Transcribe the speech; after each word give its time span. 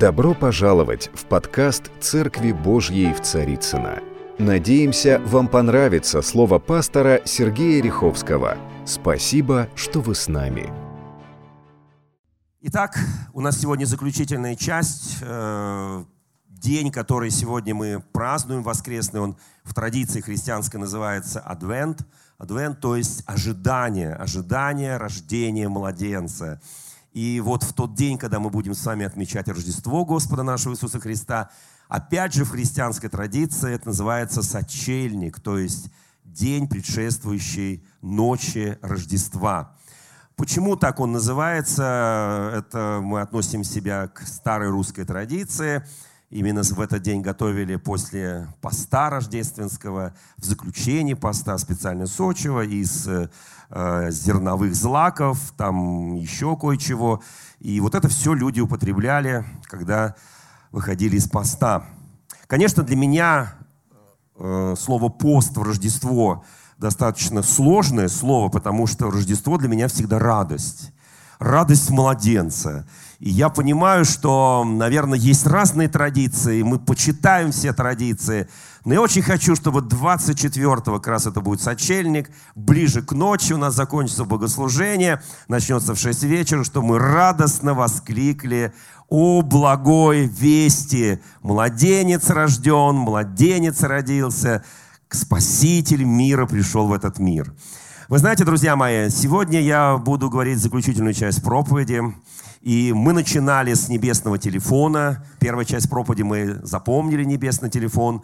Добро 0.00 0.32
пожаловать 0.32 1.10
в 1.12 1.26
подкаст 1.26 1.90
«Церкви 2.00 2.52
Божьей 2.52 3.12
в 3.12 3.20
Царицына. 3.20 4.00
Надеемся, 4.38 5.20
вам 5.26 5.46
понравится 5.46 6.22
слово 6.22 6.58
пастора 6.58 7.20
Сергея 7.26 7.82
Риховского. 7.82 8.56
Спасибо, 8.86 9.68
что 9.74 10.00
вы 10.00 10.14
с 10.14 10.26
нами. 10.26 10.72
Итак, 12.62 12.98
у 13.34 13.42
нас 13.42 13.60
сегодня 13.60 13.84
заключительная 13.84 14.56
часть, 14.56 15.18
э, 15.20 16.04
день, 16.48 16.90
который 16.90 17.28
сегодня 17.28 17.74
мы 17.74 18.02
празднуем, 18.14 18.62
воскресный, 18.62 19.20
он 19.20 19.36
в 19.64 19.74
традиции 19.74 20.22
христианской 20.22 20.80
называется 20.80 21.40
Адвент. 21.40 22.06
Адвент, 22.38 22.80
то 22.80 22.96
есть 22.96 23.22
ожидание, 23.26 24.14
ожидание 24.14 24.96
рождения 24.96 25.68
младенца. 25.68 26.58
И 27.12 27.40
вот 27.40 27.64
в 27.64 27.72
тот 27.72 27.94
день, 27.94 28.18
когда 28.18 28.38
мы 28.38 28.50
будем 28.50 28.74
с 28.74 28.84
вами 28.84 29.04
отмечать 29.04 29.48
Рождество 29.48 30.04
Господа 30.04 30.42
нашего 30.42 30.74
Иисуса 30.74 31.00
Христа, 31.00 31.50
опять 31.88 32.34
же 32.34 32.44
в 32.44 32.50
христианской 32.50 33.08
традиции 33.08 33.72
это 33.72 33.88
называется 33.88 34.42
сочельник, 34.42 35.40
то 35.40 35.58
есть 35.58 35.90
день, 36.24 36.68
предшествующий 36.68 37.84
ночи 38.00 38.78
Рождества. 38.80 39.74
Почему 40.36 40.76
так 40.76 41.00
он 41.00 41.12
называется? 41.12 42.52
Это 42.54 43.00
мы 43.02 43.20
относим 43.20 43.64
себя 43.64 44.06
к 44.06 44.22
старой 44.22 44.70
русской 44.70 45.04
традиции. 45.04 45.84
Именно 46.30 46.62
в 46.62 46.80
этот 46.80 47.02
день 47.02 47.22
готовили 47.22 47.74
после 47.74 48.46
поста 48.60 49.10
рождественского, 49.10 50.14
в 50.36 50.44
заключении 50.44 51.14
поста 51.14 51.58
специально 51.58 52.06
сочего 52.06 52.64
из 52.64 53.08
э, 53.08 53.28
зерновых 54.10 54.76
злаков, 54.76 55.38
там 55.56 56.14
еще 56.14 56.56
кое-чего. 56.56 57.20
И 57.58 57.80
вот 57.80 57.96
это 57.96 58.08
все 58.08 58.32
люди 58.32 58.60
употребляли, 58.60 59.44
когда 59.64 60.14
выходили 60.70 61.16
из 61.16 61.28
поста. 61.28 61.84
Конечно, 62.46 62.84
для 62.84 62.94
меня 62.94 63.54
э, 64.36 64.76
слово 64.78 65.08
«пост» 65.08 65.56
в 65.56 65.62
Рождество 65.62 66.44
достаточно 66.78 67.42
сложное 67.42 68.08
слово, 68.08 68.50
потому 68.50 68.86
что 68.86 69.10
Рождество 69.10 69.58
для 69.58 69.68
меня 69.68 69.88
всегда 69.88 70.20
радость. 70.20 70.92
Радость 71.40 71.88
младенца. 71.88 72.86
И 73.18 73.30
я 73.30 73.48
понимаю, 73.48 74.04
что, 74.04 74.62
наверное, 74.62 75.18
есть 75.18 75.46
разные 75.46 75.88
традиции, 75.88 76.60
мы 76.60 76.78
почитаем 76.78 77.50
все 77.50 77.72
традиции, 77.72 78.46
но 78.84 78.92
я 78.92 79.00
очень 79.00 79.22
хочу, 79.22 79.56
чтобы 79.56 79.80
24-го 79.80 80.98
как 80.98 81.06
раз 81.06 81.26
это 81.26 81.40
будет 81.40 81.62
сочельник, 81.62 82.30
ближе 82.54 83.00
к 83.00 83.12
ночи 83.12 83.54
у 83.54 83.56
нас 83.56 83.74
закончится 83.74 84.26
богослужение, 84.26 85.22
начнется 85.48 85.94
в 85.94 85.98
6 85.98 86.24
вечера, 86.24 86.62
что 86.62 86.82
мы 86.82 86.98
радостно 86.98 87.72
воскликли 87.72 88.74
«О 89.08 89.40
благой 89.40 90.26
вести! 90.26 91.22
Младенец 91.40 92.28
рожден, 92.28 92.96
младенец 92.96 93.82
родился, 93.82 94.62
Спаситель 95.08 96.04
мира 96.04 96.44
пришел 96.44 96.86
в 96.86 96.92
этот 96.92 97.18
мир». 97.18 97.50
Вы 98.10 98.18
знаете, 98.18 98.44
друзья 98.44 98.74
мои, 98.74 99.08
сегодня 99.08 99.60
я 99.60 99.96
буду 99.96 100.28
говорить 100.28 100.58
заключительную 100.58 101.14
часть 101.14 101.44
проповеди– 101.44 102.02
и 102.60 102.92
мы 102.92 103.12
начинали 103.12 103.72
с 103.72 103.88
небесного 103.88 104.36
телефона. 104.36 105.24
Первая 105.38 105.64
часть 105.64 105.88
проповеди 105.88 106.22
мы 106.22 106.60
запомнили 106.62 107.24
небесный 107.24 107.70
телефон. 107.70 108.22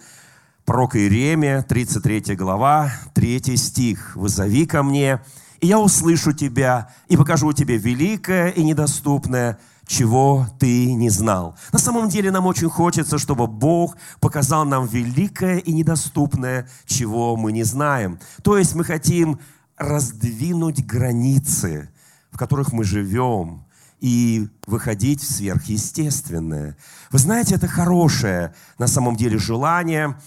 Пророк 0.64 0.96
Иеремия, 0.96 1.62
33 1.62 2.34
глава, 2.34 2.90
3 3.14 3.56
стих. 3.56 4.16
«Вызови 4.16 4.66
ко 4.66 4.82
мне, 4.82 5.22
и 5.60 5.68
я 5.68 5.78
услышу 5.78 6.32
тебя, 6.32 6.90
и 7.08 7.16
покажу 7.16 7.52
тебе 7.52 7.78
великое 7.78 8.48
и 8.50 8.62
недоступное, 8.62 9.58
чего 9.86 10.46
ты 10.58 10.92
не 10.92 11.08
знал». 11.08 11.56
На 11.72 11.78
самом 11.78 12.08
деле 12.10 12.30
нам 12.30 12.44
очень 12.44 12.68
хочется, 12.68 13.18
чтобы 13.18 13.46
Бог 13.46 13.96
показал 14.20 14.66
нам 14.66 14.86
великое 14.86 15.58
и 15.58 15.72
недоступное, 15.72 16.68
чего 16.84 17.36
мы 17.36 17.52
не 17.52 17.62
знаем. 17.62 18.18
То 18.42 18.58
есть 18.58 18.74
мы 18.74 18.84
хотим 18.84 19.38
раздвинуть 19.76 20.84
границы, 20.84 21.90
в 22.30 22.38
которых 22.38 22.72
мы 22.72 22.84
живем, 22.84 23.64
и 24.00 24.48
выходить 24.66 25.22
в 25.22 25.30
сверхъестественное. 25.30 26.76
Вы 27.10 27.18
знаете, 27.18 27.54
это 27.54 27.66
хорошее 27.66 28.54
на 28.78 28.86
самом 28.86 29.16
деле 29.16 29.38
желание, 29.38 30.18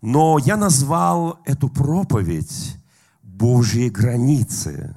но 0.00 0.38
я 0.38 0.56
назвал 0.56 1.40
эту 1.44 1.68
проповедь 1.68 2.76
«Божьи 3.22 3.88
границы». 3.88 4.96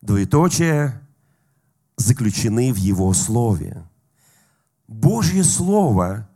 Двоеточие 0.00 1.00
заключены 1.96 2.72
в 2.72 2.76
Его 2.76 3.12
Слове. 3.12 3.84
Божье 4.88 5.44
Слово 5.44 6.28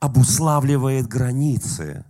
обуславливает 0.00 1.06
границы. 1.06 2.04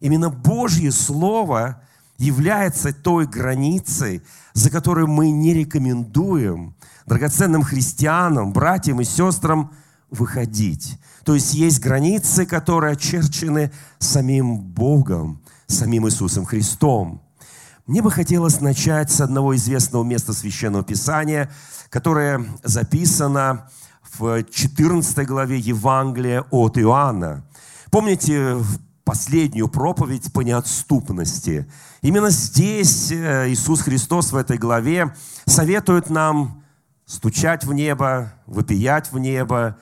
Именно 0.00 0.30
Божье 0.30 0.90
Слово 0.90 1.82
является 2.18 2.92
той 2.92 3.26
границей, 3.26 4.22
за 4.52 4.70
которой 4.70 5.06
мы 5.06 5.30
не 5.30 5.54
рекомендуем 5.54 6.74
драгоценным 7.06 7.62
христианам, 7.62 8.52
братьям 8.52 9.00
и 9.00 9.04
сестрам 9.04 9.72
выходить. 10.10 10.98
То 11.24 11.34
есть 11.34 11.54
есть 11.54 11.80
границы, 11.80 12.46
которые 12.46 12.92
очерчены 12.92 13.72
самим 13.98 14.58
Богом, 14.58 15.42
самим 15.66 16.06
Иисусом 16.06 16.44
Христом. 16.44 17.22
Мне 17.86 18.02
бы 18.02 18.10
хотелось 18.10 18.60
начать 18.60 19.10
с 19.10 19.20
одного 19.20 19.54
известного 19.54 20.02
места 20.02 20.32
Священного 20.32 20.84
Писания, 20.84 21.50
которое 21.90 22.44
записано 22.64 23.68
в 24.18 24.42
14 24.42 25.26
главе 25.26 25.58
Евангелия 25.58 26.44
от 26.50 26.78
Иоанна. 26.78 27.44
Помните 27.90 28.56
последнюю 29.06 29.68
проповедь 29.68 30.32
по 30.32 30.40
неотступности? 30.40 31.66
Именно 32.02 32.28
здесь 32.30 33.12
э, 33.12 33.48
Иисус 33.48 33.80
Христос 33.80 34.32
в 34.32 34.36
этой 34.36 34.58
главе 34.58 35.14
советует 35.46 36.10
нам 36.10 36.64
стучать 37.06 37.64
в 37.64 37.72
небо, 37.72 38.34
выпиять 38.46 39.12
в 39.12 39.18
небо, 39.18 39.78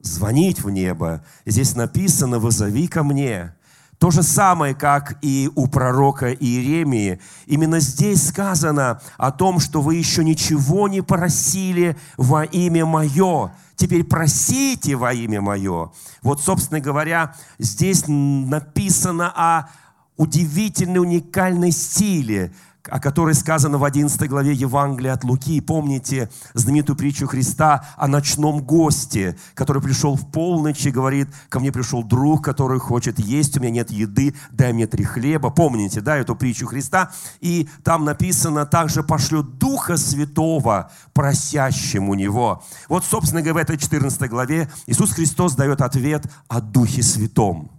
звонить 0.00 0.62
в 0.62 0.68
небо. 0.68 1.24
Здесь 1.46 1.76
написано 1.76 2.40
«Вызови 2.40 2.88
ко 2.88 3.04
мне». 3.04 3.54
То 4.00 4.10
же 4.10 4.22
самое, 4.22 4.74
как 4.74 5.18
и 5.20 5.50
у 5.54 5.66
пророка 5.66 6.32
Иеремии. 6.32 7.20
Именно 7.44 7.80
здесь 7.80 8.28
сказано 8.28 9.02
о 9.18 9.30
том, 9.30 9.60
что 9.60 9.82
вы 9.82 9.96
еще 9.96 10.24
ничего 10.24 10.88
не 10.88 11.02
просили 11.02 11.98
во 12.16 12.44
имя 12.44 12.86
Мое. 12.86 13.52
Теперь 13.76 14.04
просите 14.04 14.96
во 14.96 15.12
имя 15.12 15.42
Мое. 15.42 15.92
Вот, 16.22 16.40
собственно 16.40 16.80
говоря, 16.80 17.34
здесь 17.58 18.04
написано 18.06 19.30
о 19.36 19.68
удивительной, 20.16 21.00
уникальной 21.00 21.70
силе, 21.70 22.54
о 22.88 23.00
которой 23.00 23.34
сказано 23.34 23.78
в 23.78 23.84
11 23.84 24.28
главе 24.28 24.52
Евангелия 24.52 25.12
от 25.12 25.24
Луки. 25.24 25.60
Помните 25.60 26.30
знаменитую 26.54 26.96
притчу 26.96 27.26
Христа 27.26 27.84
о 27.96 28.08
ночном 28.08 28.62
госте, 28.62 29.36
который 29.54 29.82
пришел 29.82 30.16
в 30.16 30.30
полночь 30.30 30.86
и 30.86 30.90
говорит, 30.90 31.28
ко 31.48 31.60
мне 31.60 31.72
пришел 31.72 32.02
друг, 32.02 32.44
который 32.44 32.78
хочет 32.78 33.18
есть, 33.18 33.56
у 33.56 33.60
меня 33.60 33.70
нет 33.70 33.90
еды, 33.90 34.34
дай 34.50 34.72
мне 34.72 34.86
три 34.86 35.04
хлеба. 35.04 35.50
Помните, 35.50 36.00
да, 36.00 36.16
эту 36.16 36.34
притчу 36.34 36.66
Христа? 36.66 37.10
И 37.40 37.68
там 37.84 38.04
написано, 38.04 38.66
также 38.66 39.02
пошлет 39.02 39.58
Духа 39.58 39.96
Святого 39.96 40.90
просящим 41.12 42.08
у 42.08 42.14
Него. 42.14 42.62
Вот, 42.88 43.04
собственно 43.04 43.42
говоря, 43.42 43.60
в 43.60 43.62
этой 43.62 43.78
14 43.78 44.30
главе 44.30 44.70
Иисус 44.86 45.12
Христос 45.12 45.54
дает 45.54 45.80
ответ 45.80 46.30
о 46.48 46.60
Духе 46.60 47.02
Святом. 47.02 47.70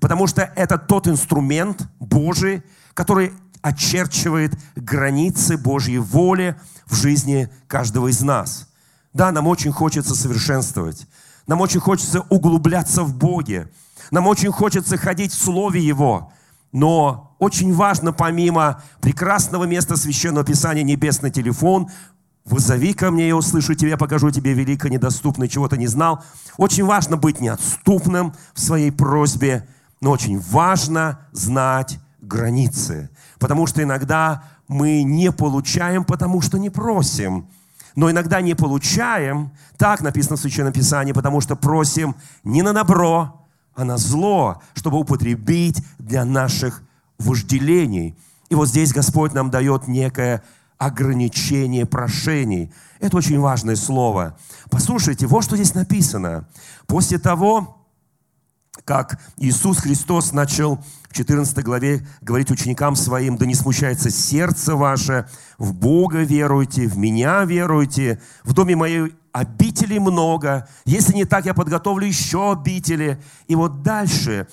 Потому 0.00 0.26
что 0.26 0.42
это 0.56 0.78
тот 0.78 1.06
инструмент 1.06 1.86
Божий, 2.00 2.62
который 2.94 3.32
очерчивает 3.62 4.58
границы 4.76 5.56
Божьей 5.56 5.98
воли 5.98 6.56
в 6.86 6.94
жизни 6.94 7.48
каждого 7.68 8.08
из 8.08 8.20
нас. 8.20 8.68
Да, 9.12 9.30
нам 9.32 9.46
очень 9.46 9.72
хочется 9.72 10.14
совершенствовать. 10.14 11.06
Нам 11.46 11.60
очень 11.60 11.80
хочется 11.80 12.20
углубляться 12.28 13.02
в 13.02 13.16
Боге. 13.16 13.70
Нам 14.10 14.26
очень 14.26 14.50
хочется 14.50 14.96
ходить 14.96 15.32
в 15.32 15.42
Слове 15.42 15.80
Его. 15.80 16.32
Но 16.72 17.36
очень 17.38 17.74
важно, 17.74 18.12
помимо 18.12 18.82
прекрасного 19.00 19.64
места 19.64 19.96
Священного 19.96 20.44
Писания, 20.44 20.82
небесный 20.82 21.30
телефон, 21.30 21.90
вызови 22.44 22.92
ко 22.94 23.10
мне, 23.10 23.28
я 23.28 23.36
услышу 23.36 23.74
тебя, 23.74 23.96
покажу 23.96 24.30
тебе 24.30 24.54
велико 24.54 24.88
недоступное, 24.88 25.48
чего 25.48 25.68
ты 25.68 25.76
не 25.76 25.86
знал. 25.86 26.24
Очень 26.56 26.84
важно 26.84 27.16
быть 27.16 27.40
неотступным 27.40 28.34
в 28.54 28.60
своей 28.60 28.90
просьбе, 28.90 29.68
но 30.00 30.10
очень 30.10 30.40
важно 30.40 31.26
знать 31.32 31.98
границы. 32.20 33.10
Потому 33.42 33.66
что 33.66 33.82
иногда 33.82 34.44
мы 34.68 35.02
не 35.02 35.32
получаем, 35.32 36.04
потому 36.04 36.40
что 36.40 36.58
не 36.58 36.70
просим. 36.70 37.48
Но 37.96 38.08
иногда 38.08 38.40
не 38.40 38.54
получаем, 38.54 39.50
так 39.76 40.00
написано 40.00 40.36
в 40.36 40.38
Священном 40.38 40.72
Писании, 40.72 41.10
потому 41.10 41.40
что 41.40 41.56
просим 41.56 42.14
не 42.44 42.62
на 42.62 42.72
добро, 42.72 43.44
а 43.74 43.84
на 43.84 43.96
зло, 43.96 44.62
чтобы 44.74 45.00
употребить 45.00 45.84
для 45.98 46.24
наших 46.24 46.84
вожделений. 47.18 48.16
И 48.48 48.54
вот 48.54 48.68
здесь 48.68 48.92
Господь 48.92 49.34
нам 49.34 49.50
дает 49.50 49.88
некое 49.88 50.44
ограничение 50.78 51.84
прошений. 51.84 52.72
Это 53.00 53.16
очень 53.16 53.40
важное 53.40 53.74
слово. 53.74 54.38
Послушайте, 54.70 55.26
вот 55.26 55.42
что 55.42 55.56
здесь 55.56 55.74
написано. 55.74 56.46
После 56.86 57.18
того, 57.18 57.81
как 58.84 59.20
Иисус 59.36 59.78
Христос 59.78 60.32
начал 60.32 60.82
в 61.08 61.14
14 61.14 61.62
главе 61.62 62.06
говорить 62.20 62.50
ученикам 62.50 62.96
своим, 62.96 63.36
да 63.36 63.46
не 63.46 63.54
смущается 63.54 64.10
сердце 64.10 64.74
ваше, 64.76 65.28
в 65.58 65.74
Бога 65.74 66.22
веруйте, 66.22 66.86
в 66.86 66.96
меня 66.96 67.44
веруйте, 67.44 68.20
в 68.44 68.52
доме 68.54 68.76
моей 68.76 69.14
обителей 69.32 69.98
много, 69.98 70.68
если 70.84 71.14
не 71.14 71.24
так, 71.24 71.46
я 71.46 71.54
подготовлю 71.54 72.06
еще 72.06 72.52
обители. 72.52 73.20
И 73.46 73.54
вот 73.54 73.82
дальше 73.82 74.46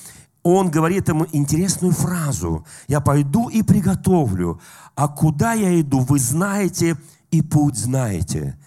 он 0.43 0.71
говорит 0.71 1.09
ему 1.09 1.25
интересную 1.31 1.93
фразу. 1.93 2.65
«Я 2.87 3.01
пойду 3.01 3.49
и 3.49 3.61
приготовлю, 3.61 4.61
а 4.95 5.07
куда 5.07 5.53
я 5.53 5.79
иду, 5.79 5.99
вы 5.99 6.19
знаете, 6.19 6.97
и 7.31 7.41
путь 7.41 7.77
знаете». 7.77 8.57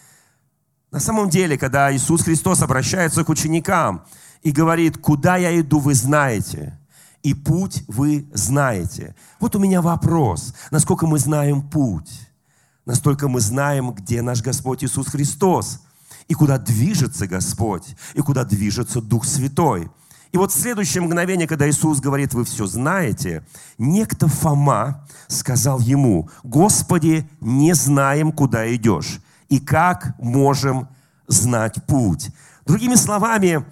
На 0.91 1.01
самом 1.01 1.31
деле, 1.31 1.57
когда 1.57 1.95
Иисус 1.95 2.23
Христос 2.23 2.61
обращается 2.61 3.25
к 3.25 3.31
ученикам 3.31 4.05
и 4.43 4.51
говорит, 4.51 4.99
куда 4.99 5.37
я 5.37 5.59
иду, 5.59 5.79
вы 5.79 5.95
знаете, 5.95 6.79
и 7.23 7.35
путь 7.35 7.85
вы 7.89 8.27
знаете. 8.33 9.15
Вот 9.41 9.55
у 9.57 9.59
меня 9.59 9.81
вопрос, 9.81 10.55
насколько 10.71 11.07
мы 11.07 11.19
знаем 11.19 11.63
путь, 11.63 12.29
настолько 12.85 13.29
мы 13.29 13.41
знаем, 13.41 13.93
где 13.93 14.23
наш 14.23 14.43
Господь 14.43 14.83
Иисус 14.85 15.07
Христос, 15.09 15.81
и 16.29 16.35
куда 16.35 16.59
движется 16.59 17.27
Господь, 17.27 17.97
и 18.15 18.21
куда 18.21 18.45
движется 18.45 19.01
Дух 19.01 19.25
Святой– 19.25 19.91
и 20.33 20.39
вот 20.39 20.51
в 20.51 20.59
следующее 20.59 21.03
мгновение, 21.03 21.47
когда 21.47 21.69
Иисус 21.69 22.01
говорит, 22.01 22.33
вы 22.33 22.45
все 22.45 22.67
знаете, 22.67 23.45
некто 23.77 24.29
Фома 24.29 25.07
сказал 25.29 25.79
ему, 25.79 26.31
Господи, 26.43 27.29
не 27.41 27.75
знаем, 27.75 28.33
куда 28.33 28.75
идешь, 28.75 29.21
и 29.51 29.61
как 29.61 30.19
можем 30.19 30.89
знать 31.29 31.85
путь. 31.87 32.31
Другими 32.65 32.95
словами, 32.95 33.67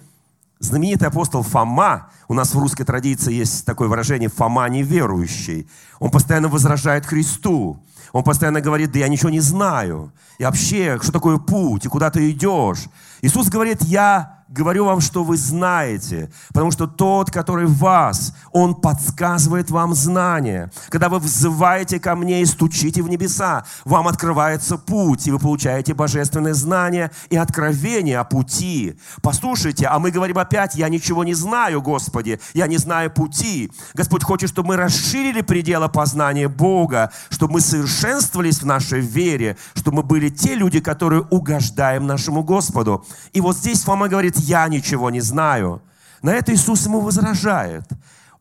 знаменитый 0.61 1.07
апостол 1.07 1.43
Фома, 1.43 2.09
у 2.27 2.33
нас 2.33 2.53
в 2.53 2.59
русской 2.59 2.83
традиции 2.83 3.33
есть 3.33 3.65
такое 3.65 3.87
выражение 3.87 4.29
«Фома 4.29 4.69
неверующий», 4.69 5.67
он 5.99 6.11
постоянно 6.11 6.47
возражает 6.47 7.05
Христу, 7.05 7.83
он 8.13 8.23
постоянно 8.23 8.61
говорит, 8.61 8.91
да 8.91 8.99
я 8.99 9.07
ничего 9.07 9.29
не 9.29 9.39
знаю, 9.39 10.13
и 10.37 10.43
вообще, 10.43 10.99
что 11.01 11.11
такое 11.11 11.37
путь, 11.37 11.85
и 11.85 11.89
куда 11.89 12.09
ты 12.11 12.29
идешь. 12.31 12.85
Иисус 13.21 13.49
говорит, 13.49 13.81
я 13.81 14.40
говорю 14.51 14.85
вам, 14.85 14.99
что 15.01 15.23
вы 15.23 15.37
знаете, 15.37 16.29
потому 16.49 16.71
что 16.71 16.85
тот, 16.85 17.31
который 17.31 17.65
в 17.65 17.77
вас, 17.77 18.33
он 18.51 18.75
подсказывает 18.75 19.71
вам 19.71 19.95
знания. 19.95 20.71
Когда 20.89 21.09
вы 21.09 21.19
взываете 21.19 21.99
ко 21.99 22.15
мне 22.15 22.41
и 22.41 22.45
стучите 22.45 23.01
в 23.01 23.09
небеса, 23.09 23.65
вам 23.85 24.07
открывается 24.07 24.77
путь, 24.77 25.27
и 25.27 25.31
вы 25.31 25.39
получаете 25.39 25.93
божественное 25.93 26.53
знание 26.53 27.11
и 27.29 27.37
откровение 27.37 28.19
о 28.19 28.25
пути. 28.25 28.99
Послушайте, 29.21 29.87
а 29.87 29.99
мы 29.99 30.11
говорим 30.11 30.37
опять, 30.37 30.75
я 30.75 30.89
ничего 30.89 31.23
не 31.23 31.33
знаю, 31.33 31.81
Господи, 31.81 32.39
я 32.53 32.67
не 32.67 32.77
знаю 32.77 33.09
пути. 33.11 33.71
Господь 33.93 34.23
хочет, 34.23 34.49
чтобы 34.49 34.69
мы 34.69 34.75
расширили 34.75 35.41
пределы 35.41 35.87
познания 35.87 36.49
Бога, 36.49 37.11
чтобы 37.29 37.53
мы 37.53 37.61
совершенствовались 37.61 38.61
в 38.61 38.65
нашей 38.65 38.99
вере, 38.99 39.57
чтобы 39.75 39.97
мы 39.97 40.03
были 40.03 40.29
те 40.29 40.55
люди, 40.55 40.81
которые 40.81 41.21
угождаем 41.21 42.05
нашему 42.05 42.43
Господу. 42.43 43.05
И 43.31 43.39
вот 43.39 43.55
здесь 43.55 43.83
Фома 43.83 44.09
говорит, 44.09 44.40
я 44.41 44.67
ничего 44.67 45.09
не 45.09 45.21
знаю. 45.21 45.81
На 46.21 46.31
это 46.31 46.53
Иисус 46.53 46.85
ему 46.85 46.99
возражает. 46.99 47.87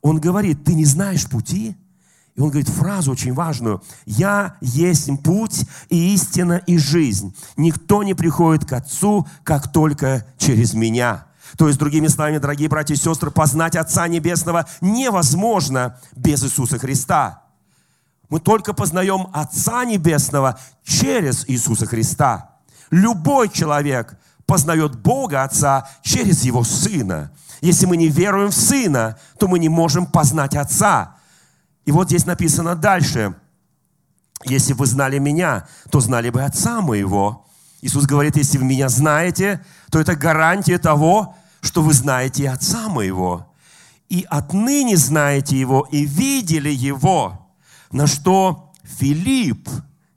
Он 0.02 0.18
говорит, 0.20 0.64
ты 0.64 0.74
не 0.74 0.84
знаешь 0.84 1.28
пути? 1.28 1.76
И 2.34 2.40
он 2.40 2.48
говорит 2.48 2.68
фразу 2.68 3.12
очень 3.12 3.34
важную. 3.34 3.82
«Я 4.06 4.56
есть 4.60 5.10
путь 5.22 5.66
и 5.88 6.14
истина 6.14 6.62
и 6.66 6.78
жизнь. 6.78 7.34
Никто 7.56 8.02
не 8.02 8.14
приходит 8.14 8.64
к 8.64 8.72
Отцу, 8.72 9.26
как 9.44 9.72
только 9.72 10.26
через 10.38 10.72
Меня». 10.72 11.26
То 11.58 11.66
есть, 11.66 11.78
другими 11.80 12.06
словами, 12.06 12.38
дорогие 12.38 12.68
братья 12.68 12.94
и 12.94 12.96
сестры, 12.96 13.30
познать 13.30 13.76
Отца 13.76 14.06
Небесного 14.06 14.66
невозможно 14.80 15.98
без 16.14 16.44
Иисуса 16.44 16.78
Христа. 16.78 17.42
Мы 18.28 18.38
только 18.38 18.72
познаем 18.72 19.26
Отца 19.32 19.84
Небесного 19.84 20.58
через 20.84 21.44
Иисуса 21.48 21.86
Христа. 21.86 22.52
Любой 22.90 23.48
человек 23.48 24.16
познает 24.50 24.98
Бога 24.98 25.44
Отца 25.44 25.88
через 26.02 26.42
Его 26.42 26.64
Сына. 26.64 27.30
Если 27.60 27.86
мы 27.86 27.96
не 27.96 28.08
веруем 28.08 28.48
в 28.50 28.56
Сына, 28.56 29.16
то 29.38 29.46
мы 29.46 29.60
не 29.60 29.68
можем 29.68 30.06
познать 30.06 30.56
Отца. 30.56 31.14
И 31.84 31.92
вот 31.92 32.08
здесь 32.08 32.26
написано 32.26 32.74
дальше. 32.74 33.36
Если 34.44 34.72
вы 34.72 34.86
знали 34.86 35.18
меня, 35.18 35.68
то 35.92 36.00
знали 36.00 36.30
бы 36.30 36.42
Отца 36.42 36.80
моего. 36.80 37.46
Иисус 37.80 38.06
говорит, 38.06 38.36
если 38.36 38.58
вы 38.58 38.64
меня 38.64 38.88
знаете, 38.88 39.64
то 39.88 40.00
это 40.00 40.16
гарантия 40.16 40.78
того, 40.78 41.36
что 41.60 41.80
вы 41.80 41.92
знаете 41.92 42.50
Отца 42.50 42.88
моего. 42.88 43.54
И 44.08 44.26
отныне 44.28 44.96
знаете 44.96 45.60
Его, 45.60 45.86
и 45.92 46.04
видели 46.04 46.70
Его. 46.70 47.52
На 47.92 48.08
что 48.08 48.72
Филипп, 48.82 49.68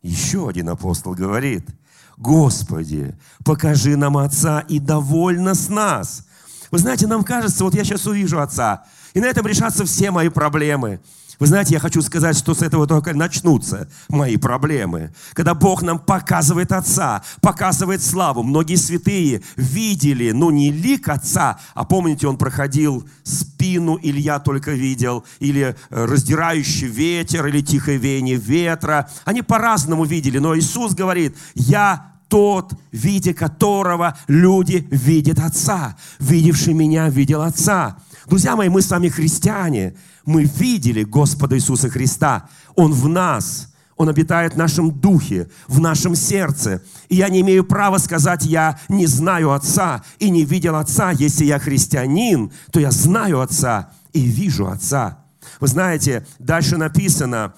еще 0.02 0.50
один 0.50 0.70
апостол, 0.70 1.14
говорит– 1.14 1.70
Господи, 2.24 3.14
покажи 3.44 3.98
нам 3.98 4.16
Отца 4.16 4.62
и 4.62 4.80
довольно 4.80 5.54
с 5.56 5.68
нас. 5.68 6.26
Вы 6.72 6.80
знаете, 6.80 7.06
нам 7.06 7.22
кажется, 7.26 7.66
вот 7.66 7.76
я 7.76 7.84
сейчас 7.84 8.08
увижу 8.08 8.40
Отца, 8.40 8.86
и 9.14 9.20
на 9.20 9.26
этом 9.26 9.46
решатся 9.46 9.84
все 9.84 10.10
мои 10.10 10.30
проблемы. 10.30 11.02
Вы 11.40 11.48
знаете, 11.48 11.74
я 11.74 11.82
хочу 11.82 12.02
сказать, 12.02 12.38
что 12.38 12.54
с 12.54 12.62
этого 12.62 12.88
только 12.88 13.14
начнутся 13.14 13.90
мои 14.08 14.38
проблемы. 14.38 15.14
Когда 15.34 15.54
Бог 15.54 15.82
нам 15.82 16.00
показывает 16.00 16.72
Отца, 16.72 17.24
показывает 17.42 18.02
славу. 18.02 18.42
Многие 18.42 18.76
святые 18.76 19.42
видели, 19.58 20.32
но 20.32 20.50
не 20.50 20.72
лик 20.72 21.10
Отца, 21.10 21.60
а 21.74 21.84
помните, 21.84 22.28
он 22.28 22.38
проходил 22.38 23.06
спину, 23.24 24.00
Илья 24.02 24.40
только 24.40 24.72
видел, 24.72 25.26
или 25.40 25.76
э, 25.90 26.06
раздирающий 26.06 26.88
ветер, 26.88 27.46
или 27.48 27.60
тихое 27.60 27.98
веяние 27.98 28.38
ветра. 28.38 29.10
Они 29.26 29.42
по-разному 29.42 30.06
видели, 30.06 30.38
но 30.38 30.58
Иисус 30.58 30.94
говорит, 30.94 31.36
я 31.56 32.13
тот, 32.34 32.74
видя 32.92 33.32
которого 33.36 34.18
люди 34.28 34.88
видят 34.90 35.38
Отца. 35.38 35.96
Видевший 36.18 36.74
меня, 36.74 37.08
видел 37.08 37.44
Отца. 37.44 37.98
Друзья 38.26 38.56
мои, 38.56 38.70
мы 38.70 38.82
с 38.82 38.90
вами 38.90 39.08
христиане. 39.08 39.94
Мы 40.26 40.46
видели 40.46 41.04
Господа 41.04 41.56
Иисуса 41.56 41.90
Христа. 41.90 42.50
Он 42.76 42.92
в 42.92 43.08
нас. 43.08 43.72
Он 43.98 44.10
обитает 44.10 44.56
в 44.56 44.58
нашем 44.58 44.90
духе, 45.00 45.48
в 45.68 45.80
нашем 45.80 46.16
сердце. 46.16 46.82
И 47.08 47.18
я 47.18 47.30
не 47.30 47.42
имею 47.42 47.64
права 47.66 48.00
сказать, 48.00 48.46
я 48.46 48.80
не 48.90 49.06
знаю 49.06 49.52
Отца 49.52 50.04
и 50.18 50.32
не 50.32 50.44
видел 50.44 50.76
Отца. 50.76 51.12
Если 51.12 51.46
я 51.46 51.60
христианин, 51.60 52.52
то 52.72 52.80
я 52.80 52.90
знаю 52.90 53.42
Отца 53.42 53.92
и 54.12 54.22
вижу 54.22 54.68
Отца. 54.68 55.20
Вы 55.60 55.68
знаете, 55.68 56.26
дальше 56.40 56.78
написано, 56.78 57.54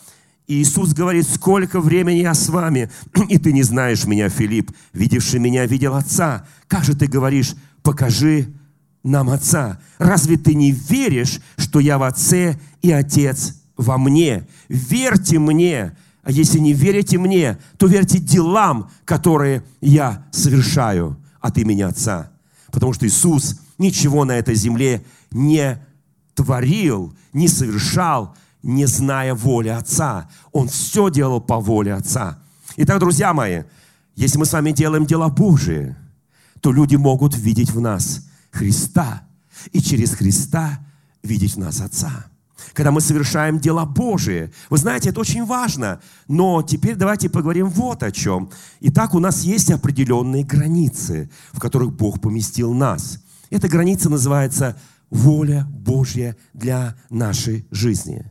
Иисус 0.48 0.94
говорит, 0.94 1.28
сколько 1.28 1.80
времени 1.80 2.20
я 2.20 2.34
с 2.34 2.50
вами, 2.50 2.92
и 3.30 3.38
ты 3.38 3.52
не 3.52 3.64
знаешь 3.64 4.06
меня, 4.06 4.30
Филипп. 4.30 4.72
Видевший 4.94 5.40
меня, 5.40 5.66
видел 5.66 5.96
Отца. 5.96 6.48
Как 6.68 6.84
же 6.84 6.96
ты 6.96 7.08
говоришь, 7.08 7.56
покажи 7.82 8.54
нам 9.04 9.30
Отца. 9.30 9.80
Разве 9.98 10.38
ты 10.38 10.54
не 10.54 10.72
веришь, 10.72 11.40
что 11.58 11.80
я 11.80 11.98
в 11.98 12.04
Отце 12.04 12.60
и 12.82 12.92
Отец 12.92 13.56
во 13.76 13.98
мне? 13.98 14.48
Верьте 14.70 15.40
мне. 15.40 15.98
А 16.24 16.32
если 16.32 16.60
не 16.60 16.74
верите 16.74 17.18
мне, 17.18 17.58
то 17.78 17.88
верьте 17.88 18.20
делам, 18.20 18.90
которые 19.04 19.64
я 19.82 20.28
совершаю 20.32 21.18
от 21.40 21.58
имени 21.58 21.82
Отца. 21.82 22.32
Потому 22.72 22.94
что 22.94 23.08
Иисус 23.08 23.60
ничего 23.78 24.26
на 24.26 24.34
этой 24.34 24.56
земле 24.56 25.04
не 25.32 25.80
творил, 26.34 27.16
не 27.34 27.48
совершал, 27.48 28.36
не 28.66 28.88
зная 28.88 29.36
воли 29.36 29.70
Отца. 29.70 30.28
Он 30.52 30.68
все 30.68 31.10
делал 31.10 31.40
по 31.40 31.60
воле 31.60 31.94
Отца. 31.94 32.40
Итак, 32.78 33.00
друзья 33.00 33.34
мои, 33.34 33.64
если 34.16 34.40
мы 34.40 34.46
с 34.46 34.54
вами 34.54 34.72
делаем 34.72 35.06
дела 35.06 35.30
Божие, 35.30 35.96
то 36.62 36.72
люди 36.72 36.96
могут 36.96 37.38
видеть 37.38 37.70
в 37.70 37.80
нас 37.80 38.28
Христа 38.52 39.22
и 39.72 39.82
через 39.82 40.16
Христа 40.16 40.80
видеть 41.22 41.54
в 41.54 41.60
нас 41.60 41.80
Отца. 41.80 42.26
Когда 42.74 42.90
мы 42.90 43.02
совершаем 43.02 43.60
дела 43.60 43.86
Божие. 43.86 44.52
Вы 44.72 44.80
знаете, 44.80 45.10
это 45.10 45.20
очень 45.20 45.46
важно. 45.46 46.02
Но 46.28 46.64
теперь 46.64 46.96
давайте 46.96 47.30
поговорим 47.30 47.70
вот 47.70 48.02
о 48.02 48.12
чем. 48.12 48.50
Итак, 48.82 49.14
у 49.14 49.20
нас 49.20 49.44
есть 49.44 49.70
определенные 49.70 50.44
границы, 50.44 51.30
в 51.54 51.60
которых 51.60 51.94
Бог 51.94 52.20
поместил 52.20 52.74
нас. 52.74 53.20
Эта 53.52 53.68
граница 53.70 54.10
называется 54.10 54.76
воля 55.12 55.68
Божья 55.70 56.36
для 56.54 56.96
нашей 57.12 57.68
жизни. 57.70 58.26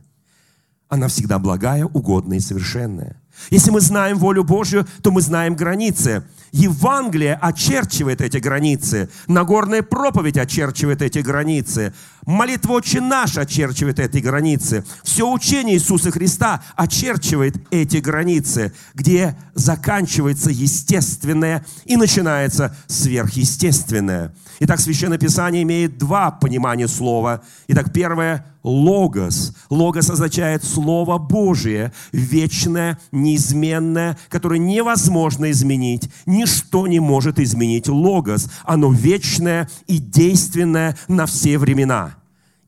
Она 0.87 1.07
всегда 1.07 1.39
благая, 1.39 1.85
угодная 1.85 2.37
и 2.37 2.41
совершенная. 2.41 3.21
Если 3.49 3.71
мы 3.71 3.81
знаем 3.81 4.17
волю 4.17 4.43
Божью, 4.43 4.85
то 5.01 5.11
мы 5.11 5.21
знаем 5.21 5.55
границы. 5.55 6.23
Евангелие 6.51 7.35
очерчивает 7.35 8.21
эти 8.21 8.37
границы. 8.37 9.09
Нагорная 9.27 9.81
проповедь 9.81 10.37
очерчивает 10.37 11.01
эти 11.01 11.19
границы. 11.19 11.93
Молитва 12.25 12.73
«Отче 12.73 13.01
наш» 13.01 13.37
очерчивает 13.37 13.99
эти 13.99 14.17
границы. 14.17 14.83
Все 15.03 15.31
учение 15.31 15.75
Иисуса 15.75 16.09
Христа 16.11 16.63
очерчивает 16.75 17.55
эти 17.69 17.97
границы, 17.97 18.73
где 18.95 19.37
заканчивается 19.53 20.49
естественное 20.49 21.63
и 21.85 21.97
начинается 21.97 22.75
сверхъестественное. 22.87 24.33
Итак, 24.59 24.79
Священное 24.79 25.17
Писание 25.17 25.63
имеет 25.63 25.97
два 25.97 26.31
понимания 26.31 26.87
слова. 26.87 27.43
Итак, 27.67 27.93
первое– 27.93 28.45
логос. 28.63 29.55
Логос 29.69 30.09
означает 30.09 30.63
Слово 30.63 31.19
Божие, 31.19 31.93
вечное, 32.11 32.97
неизменное, 33.11 34.17
которое 34.29 34.59
невозможно 34.59 35.51
изменить. 35.51 36.09
Ничто 36.25 36.87
не 36.87 36.99
может 36.99 37.39
изменить 37.39 37.87
логос. 37.87 38.49
Оно 38.63 38.91
вечное 38.91 39.69
и 39.85 39.99
действенное 39.99 40.97
на 41.07 41.27
все 41.27 41.59
времена. 41.59 42.14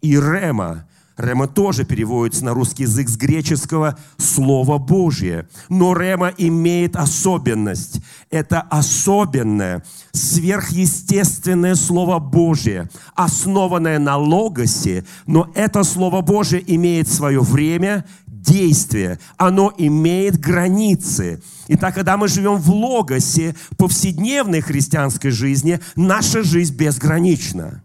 И 0.02 0.16
рема 0.16 0.88
Рема 1.18 1.48
тоже 1.48 1.84
переводится 1.84 2.46
на 2.46 2.54
русский 2.54 2.84
язык 2.84 3.10
с 3.10 3.18
греческого 3.18 3.98
«Слово 4.18 4.78
Божье». 4.78 5.50
Но 5.68 5.96
Рема 5.96 6.32
имеет 6.38 6.96
особенность. 6.96 8.02
Это 8.30 8.62
особенное, 8.62 9.84
сверхъестественное 10.12 11.74
Слово 11.74 12.20
Божье, 12.20 12.90
основанное 13.16 13.98
на 13.98 14.16
логосе, 14.16 15.06
но 15.26 15.52
это 15.56 15.84
Слово 15.84 16.22
Божье 16.22 16.64
имеет 16.68 17.08
свое 17.08 17.42
время, 17.42 18.06
действие, 18.28 19.20
оно 19.38 19.74
имеет 19.76 20.40
границы. 20.40 21.42
Итак, 21.68 21.96
когда 21.96 22.16
мы 22.16 22.28
живем 22.28 22.58
в 22.58 22.70
логосе 22.70 23.56
повседневной 23.78 24.62
христианской 24.62 25.32
жизни, 25.32 25.80
наша 25.96 26.44
жизнь 26.44 26.76
безгранична 26.76 27.84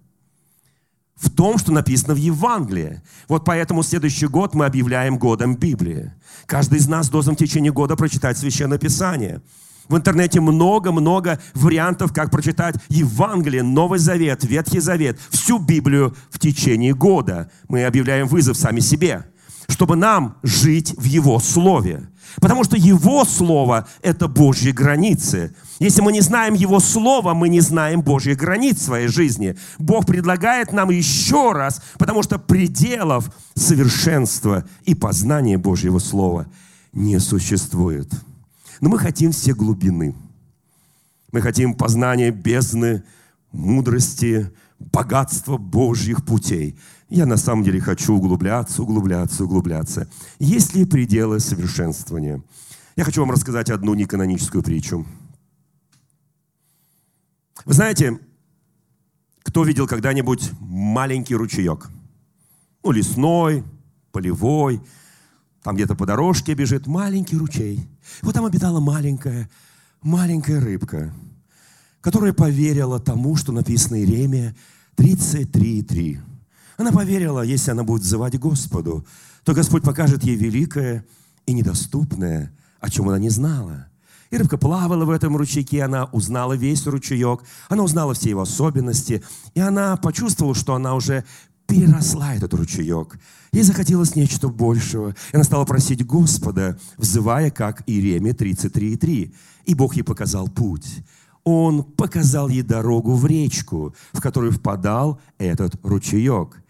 в 1.23 1.31
том, 1.31 1.57
что 1.57 1.73
написано 1.73 2.15
в 2.15 2.19
Евангелии. 2.19 3.01
Вот 3.29 3.45
поэтому 3.45 3.83
следующий 3.83 4.27
год 4.27 4.55
мы 4.55 4.67
объявляем 4.67 5.19
годом 5.19 5.57
Библии. 5.57 6.13
Каждый 6.47 6.81
из 6.81 6.89
нас 6.89 7.09
должен 7.09 7.37
в 7.37 7.39
течение 7.39 7.73
года 7.73 7.97
прочитать 7.97 8.37
Священное 8.37 8.79
Писание. 8.79 9.41
В 9.89 9.97
интернете 9.97 10.41
много-много 10.41 11.41
вариантов, 11.55 12.13
как 12.13 12.31
прочитать 12.31 12.77
Евангелие, 12.89 13.63
Новый 13.63 13.99
Завет, 13.99 14.45
Ветхий 14.45 14.81
Завет, 14.81 15.19
всю 15.31 15.59
Библию 15.59 16.17
в 16.31 16.39
течение 16.39 16.95
года. 16.95 17.51
Мы 17.69 17.85
объявляем 17.85 18.27
вызов 18.27 18.57
сами 18.57 18.81
себе, 18.81 19.25
чтобы 19.73 19.97
нам 19.97 20.37
жить 20.43 20.95
в 20.97 21.05
Его 21.05 21.41
Слове. 21.41 22.09
Потому 22.37 22.65
что 22.65 22.77
Его 22.77 23.25
Слово– 23.25 23.87
это 24.03 24.29
Божьи 24.29 24.71
границы. 24.71 25.55
Если 25.79 26.01
мы 26.01 26.13
не 26.13 26.21
знаем 26.21 26.55
Его 26.55 26.81
Слова, 26.81 27.35
мы 27.35 27.49
не 27.49 27.61
знаем 27.61 28.03
Божьих 28.03 28.39
границ 28.39 28.79
в 28.79 28.85
своей 28.85 29.09
жизни. 29.09 29.57
Бог 29.79 30.07
предлагает 30.07 30.73
нам 30.73 30.91
еще 30.91 31.53
раз, 31.53 31.83
потому 31.99 32.23
что 32.23 32.39
пределов 32.39 33.31
совершенства 33.55 34.65
и 34.85 34.95
познания 34.95 35.59
Божьего 35.59 35.99
Слова 35.99 36.47
не 36.93 37.19
существует. 37.19 38.09
Но 38.81 38.89
мы 38.89 38.99
хотим 38.99 39.33
все 39.33 39.55
глубины. 39.55 40.15
Мы 41.33 41.41
хотим 41.41 41.75
познания 41.75 42.31
бездны, 42.31 43.03
мудрости, 43.53 44.51
богатства 44.79 45.57
Божьих 45.57 46.25
путей. 46.25 46.77
Я 47.15 47.27
на 47.27 47.37
самом 47.37 47.63
деле 47.63 47.79
хочу 47.79 48.15
углубляться, 48.15 48.83
углубляться, 48.83 49.45
углубляться. 49.45 50.09
Есть 50.39 50.75
ли 50.75 50.87
пределы 50.87 51.41
совершенствования? 51.41 52.43
Я 52.97 53.05
хочу 53.05 53.21
вам 53.21 53.31
рассказать 53.31 53.69
одну 53.69 53.93
неканоническую 53.93 54.63
притчу. 54.63 55.05
Вы 57.67 57.75
знаете, 57.75 58.19
кто 59.43 59.63
видел 59.63 59.87
когда-нибудь 59.87 60.53
маленький 60.61 61.35
ручеек? 61.35 61.91
Ну, 62.83 62.93
лесной, 62.93 63.63
полевой, 64.11 64.81
там 65.63 65.75
где-то 65.75 65.95
по 65.95 66.07
дорожке 66.07 66.55
бежит 66.55 66.87
маленький 66.87 67.37
ручей. 67.37 67.87
Вот 68.23 68.35
там 68.35 68.47
обитала 68.47 68.81
маленькая, 68.81 69.51
маленькая 70.01 70.61
рыбка, 70.61 71.13
которая 72.01 72.33
поверила 72.33 72.99
тому, 72.99 73.37
что 73.37 73.53
написано 73.53 73.97
Иеремия 73.97 74.57
33.3. 74.97 76.32
Она 76.77 76.93
поверила, 76.93 77.43
если 77.43 77.71
она 77.71 77.85
будет 77.85 78.03
взывать 78.03 78.39
Господу, 78.39 79.07
то 79.45 79.55
Господь 79.55 79.83
покажет 79.83 80.23
ей 80.25 80.37
великое 80.37 81.05
и 81.47 81.53
недоступное, 81.53 82.53
о 82.81 82.91
чем 82.91 83.09
она 83.09 83.19
не 83.19 83.31
знала. 83.31 83.89
И 84.31 84.37
рыбка 84.37 84.57
плавала 84.57 85.05
в 85.05 85.11
этом 85.11 85.37
ручейке, 85.37 85.83
она 85.83 86.07
узнала 86.07 86.55
весь 86.55 86.87
ручеек, 86.87 87.41
она 87.69 87.83
узнала 87.83 88.15
все 88.15 88.31
его 88.31 88.43
особенности, 88.43 89.23
и 89.55 89.61
она 89.61 89.97
почувствовала, 89.97 90.55
что 90.55 90.75
она 90.75 90.95
уже 90.95 91.25
переросла 91.67 92.35
этот 92.35 92.55
ручеек. 92.55 93.19
Ей 93.53 93.63
захотелось 93.63 94.17
нечто 94.17 94.49
большего. 94.49 95.11
И 95.11 95.37
она 95.37 95.45
стала 95.45 95.65
просить 95.65 96.05
Господа, 96.07 96.79
взывая, 96.97 97.51
как 97.51 97.83
Иеремия 97.87 98.33
33.3. 98.33 99.35
И 99.67 99.75
Бог 99.75 99.95
ей 99.95 100.03
показал 100.03 100.49
путь. 100.49 101.05
Он 101.45 101.83
показал 101.83 102.49
ей 102.49 102.63
дорогу 102.63 103.15
в 103.15 103.27
речку, 103.27 103.95
в 104.13 104.21
которую 104.21 104.53
впадал 104.53 105.21
этот 105.39 105.75
ручеек. 105.83 106.63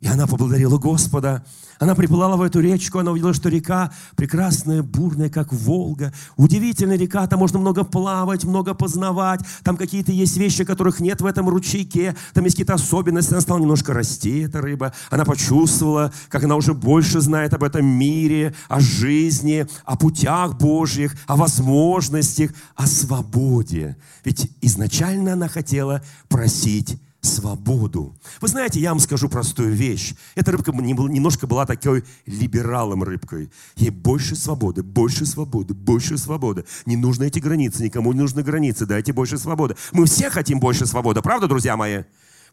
И 0.00 0.06
она 0.06 0.26
поблагодарила 0.26 0.78
Господа. 0.78 1.44
Она 1.78 1.94
приплыла 1.94 2.36
в 2.36 2.42
эту 2.42 2.60
речку, 2.60 2.98
она 2.98 3.10
увидела, 3.10 3.34
что 3.34 3.48
река 3.48 3.92
прекрасная, 4.16 4.82
бурная, 4.82 5.28
как 5.28 5.52
Волга. 5.52 6.12
Удивительная 6.36 6.96
река, 6.96 7.26
там 7.26 7.40
можно 7.40 7.58
много 7.58 7.84
плавать, 7.84 8.44
много 8.44 8.74
познавать. 8.74 9.40
Там 9.62 9.76
какие-то 9.76 10.12
есть 10.12 10.36
вещи, 10.36 10.64
которых 10.64 11.00
нет 11.00 11.20
в 11.20 11.26
этом 11.26 11.48
ручейке. 11.48 12.16
Там 12.32 12.44
есть 12.44 12.56
какие-то 12.56 12.74
особенности. 12.74 13.32
Она 13.32 13.40
стала 13.40 13.58
немножко 13.58 13.92
расти, 13.92 14.40
эта 14.40 14.60
рыба. 14.60 14.92
Она 15.10 15.24
почувствовала, 15.24 16.12
как 16.28 16.44
она 16.44 16.56
уже 16.56 16.74
больше 16.74 17.20
знает 17.20 17.54
об 17.54 17.64
этом 17.64 17.84
мире, 17.86 18.54
о 18.68 18.80
жизни, 18.80 19.66
о 19.84 19.96
путях 19.96 20.56
Божьих, 20.58 21.14
о 21.26 21.36
возможностях, 21.36 22.52
о 22.76 22.86
свободе. 22.86 23.96
Ведь 24.24 24.50
изначально 24.60 25.34
она 25.34 25.48
хотела 25.48 26.02
просить 26.28 26.98
свободу. 27.24 28.16
Вы 28.40 28.48
знаете, 28.48 28.80
я 28.80 28.90
вам 28.90 29.00
скажу 29.00 29.28
простую 29.28 29.74
вещь. 29.74 30.14
Эта 30.34 30.52
рыбка 30.52 30.72
немножко 30.72 31.46
была 31.46 31.66
такой 31.66 32.04
либералом 32.26 33.02
рыбкой. 33.02 33.50
Ей 33.76 33.90
больше 33.90 34.36
свободы, 34.36 34.82
больше 34.82 35.26
свободы, 35.26 35.74
больше 35.74 36.18
свободы. 36.18 36.64
Не 36.86 36.96
нужны 36.96 37.26
эти 37.26 37.38
границы, 37.38 37.82
никому 37.82 38.12
не 38.12 38.20
нужны 38.20 38.42
границы, 38.42 38.86
дайте 38.86 39.12
больше 39.12 39.38
свободы. 39.38 39.76
Мы 39.92 40.06
все 40.06 40.30
хотим 40.30 40.60
больше 40.60 40.86
свободы, 40.86 41.22
правда, 41.22 41.48
друзья 41.48 41.76
мои? 41.76 42.04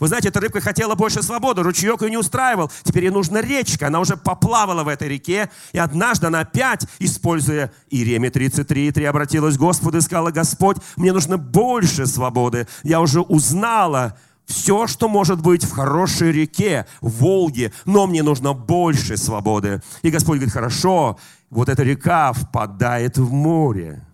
Вы 0.02 0.08
знаете, 0.08 0.30
эта 0.30 0.40
рыбка 0.40 0.62
хотела 0.62 0.96
больше 0.96 1.22
свободы, 1.22 1.62
ручеек 1.62 2.02
ее 2.02 2.10
не 2.10 2.18
устраивал. 2.18 2.72
Теперь 2.82 3.04
ей 3.04 3.12
нужна 3.12 3.40
речка. 3.40 3.86
Она 3.86 4.00
уже 4.00 4.18
поплавала 4.18 4.84
в 4.84 4.88
этой 4.88 5.08
реке. 5.08 5.52
И 5.74 5.78
однажды 5.78 6.26
она 6.26 6.40
опять, 6.40 6.88
используя 6.98 7.72
Иеремия 7.92 8.32
33.3, 8.32 9.06
обратилась 9.06 9.58
к 9.58 9.60
Господу 9.60 10.00
и 10.00 10.02
сказала, 10.02 10.32
Господь, 10.32 10.78
мне 10.96 11.14
нужно 11.14 11.38
больше 11.38 12.08
свободы. 12.08 12.68
Я 12.82 13.00
уже 13.00 13.22
узнала, 13.22 14.18
все, 14.52 14.88
что 14.88 15.08
может 15.08 15.42
быть 15.42 15.64
в 15.64 15.72
хорошей 15.72 16.32
реке, 16.32 16.86
в 17.02 17.10
Волге, 17.22 17.74
но 17.86 18.08
мне 18.08 18.22
нужно 18.24 18.54
больше 18.54 19.18
свободы. 19.18 19.82
И 20.02 20.12
Господь 20.12 20.38
говорит, 20.38 20.54
хорошо, 20.54 21.18
вот 21.50 21.70
эта 21.70 21.84
река 21.84 22.34
впадает 22.34 23.18
в 23.18 23.32
море. 23.32 24.06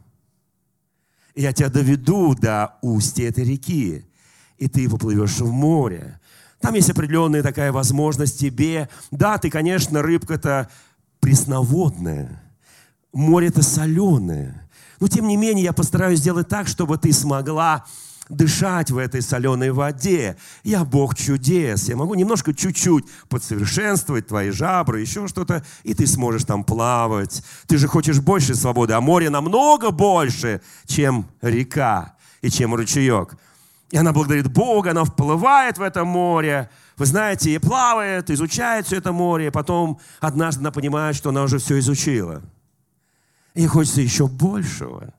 Я 1.36 1.53
тебя 1.53 1.70
доведу 1.70 2.34
до 2.34 2.77
устья 2.82 3.27
этой 3.27 3.44
реки, 3.44 4.06
и 4.58 4.67
ты 4.67 4.89
поплывешь 4.89 5.38
в 5.39 5.51
море. 5.51 6.20
Там 6.60 6.74
есть 6.74 6.89
определенная 6.89 7.44
такая 7.44 7.72
возможность 7.72 8.39
тебе. 8.39 8.89
Да, 9.12 9.38
ты, 9.38 9.50
конечно, 9.50 10.01
рыбка-то 10.01 10.70
пресноводная, 11.20 12.41
море-то 13.13 13.62
соленое. 13.62 14.67
Но, 15.00 15.08
тем 15.08 15.27
не 15.27 15.38
менее, 15.38 15.65
я 15.65 15.74
постараюсь 15.74 16.20
сделать 16.20 16.48
так, 16.48 16.67
чтобы 16.67 16.98
ты 16.98 17.13
смогла 17.13 17.86
дышать 18.29 18.91
в 18.91 18.98
этой 18.98 19.22
соленой 19.22 19.72
воде. 19.72 20.38
Я 20.63 20.84
Бог 20.84 21.15
чудес. 21.15 21.88
Я 21.88 21.96
могу 21.96 22.15
немножко 22.15 22.53
чуть-чуть 22.53 23.05
подсовершенствовать 23.29 24.27
твои 24.27 24.50
жабры, 24.50 25.01
еще 25.01 25.27
что-то, 25.27 25.63
и 25.84 25.93
ты 25.93 26.07
сможешь 26.07 26.43
там 26.43 26.63
плавать. 26.63 27.43
Ты 27.67 27.77
же 27.77 27.88
хочешь 27.88 28.19
больше 28.19 28.55
свободы, 28.55 28.93
а 28.93 29.01
море 29.01 29.29
намного 29.29 29.91
больше, 29.91 30.62
чем 30.86 31.27
река 31.41 32.15
и 32.41 32.50
чем 32.50 32.75
ручеек. 32.75 33.38
И 33.89 33.98
она 33.98 34.12
благодарит 34.12 34.51
Бога, 34.51 34.91
она 34.91 35.05
вплывает 35.05 35.77
в 35.77 35.81
это 35.81 36.03
море, 36.03 36.69
вы 36.98 37.05
знаете, 37.05 37.53
и 37.53 37.57
плавает, 37.57 38.29
изучает 38.29 38.86
все 38.86 38.98
это 38.98 39.13
море, 39.13 39.48
и 39.48 39.51
потом 39.51 40.00
однажды 40.19 40.62
она 40.62 40.72
понимает, 40.72 41.15
что 41.15 41.29
она 41.29 41.43
уже 41.43 41.60
все 41.60 41.79
изучила. 41.79 42.41
Ей 43.55 43.67
хочется 43.67 44.01
еще 44.01 44.27
большего. 44.27 45.13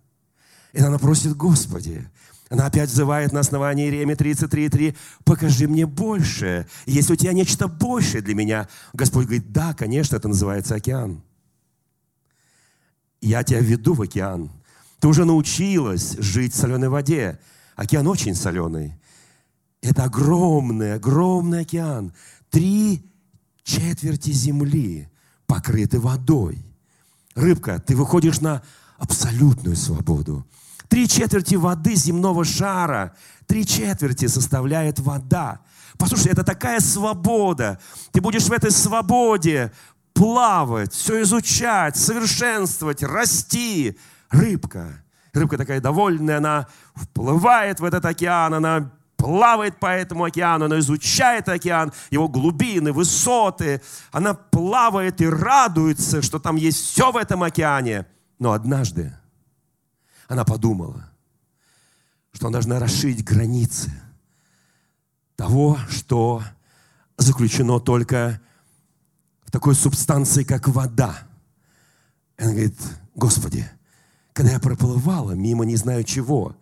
И 0.72 0.80
она 0.80 0.98
просит, 0.98 1.36
Господи, 1.36 2.08
она 2.50 2.66
опять 2.66 2.88
взывает 2.88 3.32
на 3.32 3.40
основании 3.40 3.84
Иеремии 3.84 4.16
33.3. 4.16 4.96
«Покажи 5.24 5.68
мне 5.68 5.86
больше. 5.86 6.66
Если 6.86 7.12
у 7.12 7.16
тебя 7.16 7.32
нечто 7.32 7.68
большее 7.68 8.22
для 8.22 8.34
меня». 8.34 8.68
Господь 8.94 9.26
говорит, 9.26 9.52
да, 9.52 9.74
конечно, 9.74 10.16
это 10.16 10.28
называется 10.28 10.74
океан. 10.74 11.22
Я 13.20 13.42
тебя 13.42 13.60
веду 13.60 13.94
в 13.94 14.02
океан. 14.02 14.50
Ты 15.00 15.08
уже 15.08 15.24
научилась 15.24 16.16
жить 16.18 16.54
в 16.54 16.56
соленой 16.56 16.88
воде. 16.88 17.38
Океан 17.76 18.06
очень 18.06 18.34
соленый. 18.34 18.94
Это 19.82 20.04
огромный, 20.04 20.94
огромный 20.94 21.60
океан. 21.60 22.12
Три 22.50 23.04
четверти 23.62 24.30
земли 24.30 25.08
покрыты 25.46 26.00
водой. 26.00 26.64
Рыбка, 27.34 27.78
ты 27.78 27.94
выходишь 27.94 28.40
на 28.40 28.62
абсолютную 28.96 29.76
свободу. 29.76 30.46
Три 30.88 31.06
четверти 31.06 31.54
воды 31.54 31.94
земного 31.94 32.44
шара, 32.44 33.14
три 33.46 33.66
четверти 33.66 34.26
составляет 34.26 34.98
вода. 34.98 35.60
Послушай, 35.98 36.32
это 36.32 36.44
такая 36.44 36.80
свобода. 36.80 37.78
Ты 38.12 38.20
будешь 38.20 38.44
в 38.44 38.52
этой 38.52 38.70
свободе 38.70 39.72
плавать, 40.14 40.92
все 40.92 41.22
изучать, 41.22 41.96
совершенствовать, 41.96 43.02
расти. 43.02 43.98
Рыбка. 44.30 45.02
Рыбка 45.32 45.58
такая 45.58 45.80
довольная, 45.80 46.38
она 46.38 46.66
вплывает 46.94 47.80
в 47.80 47.84
этот 47.84 48.04
океан, 48.04 48.54
она 48.54 48.90
плавает 49.16 49.78
по 49.78 49.86
этому 49.86 50.24
океану, 50.24 50.66
она 50.66 50.78
изучает 50.78 51.48
океан, 51.48 51.92
его 52.10 52.28
глубины, 52.28 52.92
высоты. 52.92 53.82
Она 54.10 54.34
плавает 54.34 55.20
и 55.20 55.28
радуется, 55.28 56.22
что 56.22 56.38
там 56.38 56.56
есть 56.56 56.78
все 56.78 57.12
в 57.12 57.16
этом 57.16 57.42
океане. 57.42 58.06
Но 58.38 58.52
однажды 58.52 59.12
она 60.28 60.44
подумала, 60.44 61.10
что 62.32 62.46
она 62.46 62.54
должна 62.54 62.78
расширить 62.78 63.24
границы 63.24 63.90
того, 65.34 65.78
что 65.88 66.42
заключено 67.16 67.80
только 67.80 68.40
в 69.42 69.50
такой 69.50 69.74
субстанции, 69.74 70.44
как 70.44 70.68
вода. 70.68 71.26
И 72.36 72.42
она 72.42 72.52
говорит, 72.52 72.78
Господи, 73.14 73.68
когда 74.34 74.52
я 74.52 74.60
проплывала 74.60 75.32
мимо 75.32 75.64
не 75.64 75.76
знаю 75.76 76.04
чего, 76.04 76.54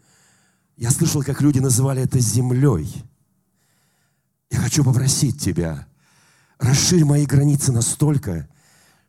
я 0.77 0.91
слышал, 0.91 1.23
как 1.23 1.41
люди 1.41 1.59
называли 1.59 2.03
это 2.03 2.21
землей. 2.21 3.05
Я 4.51 4.61
хочу 4.61 4.85
попросить 4.85 5.43
Тебя, 5.43 5.87
расширь 6.59 7.05
мои 7.05 7.27
границы 7.27 7.73
настолько, 7.73 8.49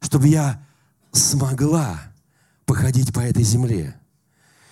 чтобы 0.01 0.27
я 0.27 0.65
смогла 1.11 2.01
походить 2.65 3.13
по 3.13 3.19
этой 3.19 3.43
земле. 3.43 3.95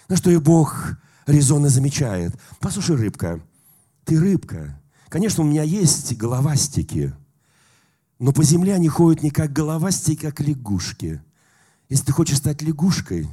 На 0.08 0.16
что 0.16 0.30
и 0.30 0.38
Бог 0.38 0.98
резонно 1.26 1.70
замечает. 1.70 2.36
Послушай, 2.60 2.96
рыбка, 2.96 3.42
ты 4.04 4.20
рыбка. 4.20 4.80
Конечно, 5.10 5.44
у 5.44 5.48
меня 5.48 5.64
есть 5.64 6.16
головастики, 6.18 7.14
но 8.20 8.32
по 8.32 8.44
земле 8.44 8.76
они 8.76 8.88
ходят 8.88 9.24
не 9.24 9.32
как 9.32 9.54
головастики, 9.54 10.22
как 10.22 10.40
лягушки. 10.42 11.22
Если 11.90 12.06
ты 12.06 12.12
хочешь 12.12 12.38
стать 12.38 12.62
лягушкой, 12.62 13.28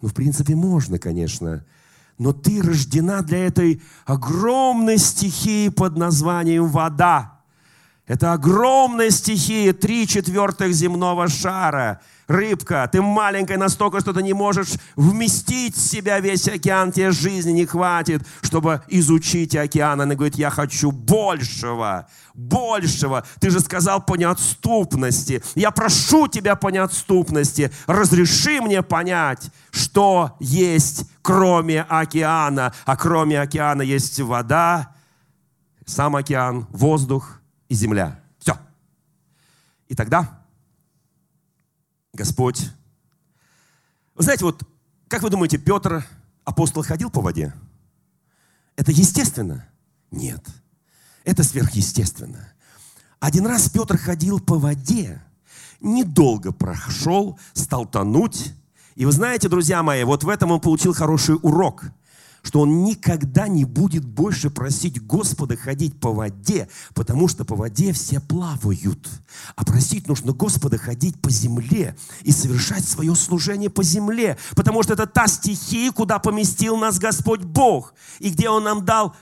ну, 0.00 0.08
в 0.08 0.14
принципе, 0.14 0.54
можно, 0.54 0.98
конечно, 0.98 1.64
но 2.18 2.32
ты 2.32 2.62
рождена 2.62 3.22
для 3.22 3.46
этой 3.46 3.80
огромной 4.04 4.98
стихии 4.98 5.68
под 5.68 5.96
названием 5.96 6.66
вода. 6.66 7.40
Это 8.06 8.32
огромная 8.32 9.10
стихия, 9.10 9.72
три 9.72 10.06
четвертых 10.06 10.72
земного 10.72 11.28
шара– 11.28 12.00
рыбка, 12.28 12.88
ты 12.92 13.02
маленькая 13.02 13.56
настолько, 13.56 14.00
что 14.00 14.12
ты 14.12 14.22
не 14.22 14.34
можешь 14.34 14.74
вместить 14.94 15.74
в 15.74 15.80
себя 15.80 16.20
весь 16.20 16.46
океан, 16.46 16.92
тебе 16.92 17.10
жизни 17.10 17.52
не 17.52 17.66
хватит, 17.66 18.24
чтобы 18.42 18.82
изучить 18.88 19.56
океан. 19.56 20.00
Она 20.00 20.14
говорит, 20.14 20.36
я 20.36 20.50
хочу 20.50 20.92
большего, 20.92 22.06
большего. 22.34 23.24
Ты 23.40 23.50
же 23.50 23.60
сказал 23.60 24.04
по 24.04 24.14
неотступности. 24.14 25.42
Я 25.54 25.70
прошу 25.70 26.28
тебя 26.28 26.54
по 26.54 26.68
неотступности. 26.68 27.72
Разреши 27.86 28.60
мне 28.60 28.82
понять, 28.82 29.50
что 29.70 30.36
есть 30.38 31.10
кроме 31.22 31.82
океана. 31.82 32.72
А 32.84 32.96
кроме 32.96 33.40
океана 33.40 33.82
есть 33.82 34.20
вода, 34.20 34.94
сам 35.86 36.16
океан, 36.16 36.66
воздух 36.70 37.40
и 37.68 37.74
земля. 37.74 38.20
Все. 38.38 38.56
И 39.88 39.94
тогда 39.94 40.37
Господь. 42.18 42.68
Вы 44.16 44.24
знаете, 44.24 44.44
вот 44.44 44.64
как 45.06 45.22
вы 45.22 45.30
думаете, 45.30 45.56
Петр, 45.56 46.04
апостол, 46.44 46.82
ходил 46.82 47.10
по 47.10 47.20
воде? 47.20 47.54
Это 48.74 48.90
естественно? 48.90 49.68
Нет. 50.10 50.44
Это 51.22 51.44
сверхъестественно. 51.44 52.52
Один 53.20 53.46
раз 53.46 53.70
Петр 53.70 53.96
ходил 53.96 54.40
по 54.40 54.58
воде, 54.58 55.22
недолго 55.80 56.50
прошел, 56.50 57.38
стал 57.52 57.86
тонуть. 57.86 58.52
И 58.96 59.04
вы 59.04 59.12
знаете, 59.12 59.48
друзья 59.48 59.84
мои, 59.84 60.02
вот 60.02 60.24
в 60.24 60.28
этом 60.28 60.50
он 60.50 60.60
получил 60.60 60.92
хороший 60.92 61.36
урок– 61.40 61.84
что 62.42 62.60
он 62.60 62.84
никогда 62.84 63.48
не 63.48 63.64
будет 63.64 64.04
больше 64.04 64.50
просить 64.50 65.02
Господа 65.04 65.56
ходить 65.56 65.98
по 65.98 66.12
воде, 66.12 66.68
потому 66.94 67.28
что 67.28 67.44
по 67.44 67.54
воде 67.54 67.92
все 67.92 68.20
плавают. 68.20 69.08
А 69.56 69.64
просить 69.64 70.08
нужно 70.08 70.32
Господа 70.32 70.78
ходить 70.78 71.20
по 71.20 71.30
земле 71.30 71.96
и 72.22 72.32
совершать 72.32 72.86
свое 72.86 73.14
служение 73.14 73.70
по 73.70 73.82
земле, 73.82 74.38
потому 74.54 74.82
что 74.82 74.94
это 74.94 75.06
та 75.06 75.26
стихия, 75.26 75.92
куда 75.92 76.18
поместил 76.18 76.76
нас 76.76 76.98
Господь 76.98 77.42
Бог, 77.42 77.94
и 78.18 78.30
где 78.30 78.48
Он 78.48 78.64
нам 78.64 78.84
дал 78.84 79.14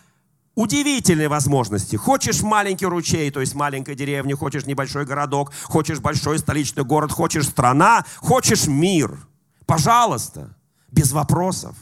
удивительные 0.54 1.28
возможности. 1.28 1.96
Хочешь 1.96 2.42
маленький 2.42 2.86
ручей, 2.86 3.30
то 3.30 3.40
есть 3.40 3.54
маленькая 3.54 3.94
деревня, 3.94 4.36
хочешь 4.36 4.66
небольшой 4.66 5.04
городок, 5.04 5.52
хочешь 5.64 6.00
большой 6.00 6.38
столичный 6.38 6.82
город, 6.82 7.12
хочешь 7.12 7.46
страна, 7.46 8.04
хочешь 8.16 8.66
мир. 8.66 9.18
Пожалуйста, 9.66 10.56
без 10.90 11.12
вопросов 11.12 11.76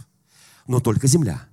но 0.66 0.80
только 0.80 1.06
земля. 1.06 1.46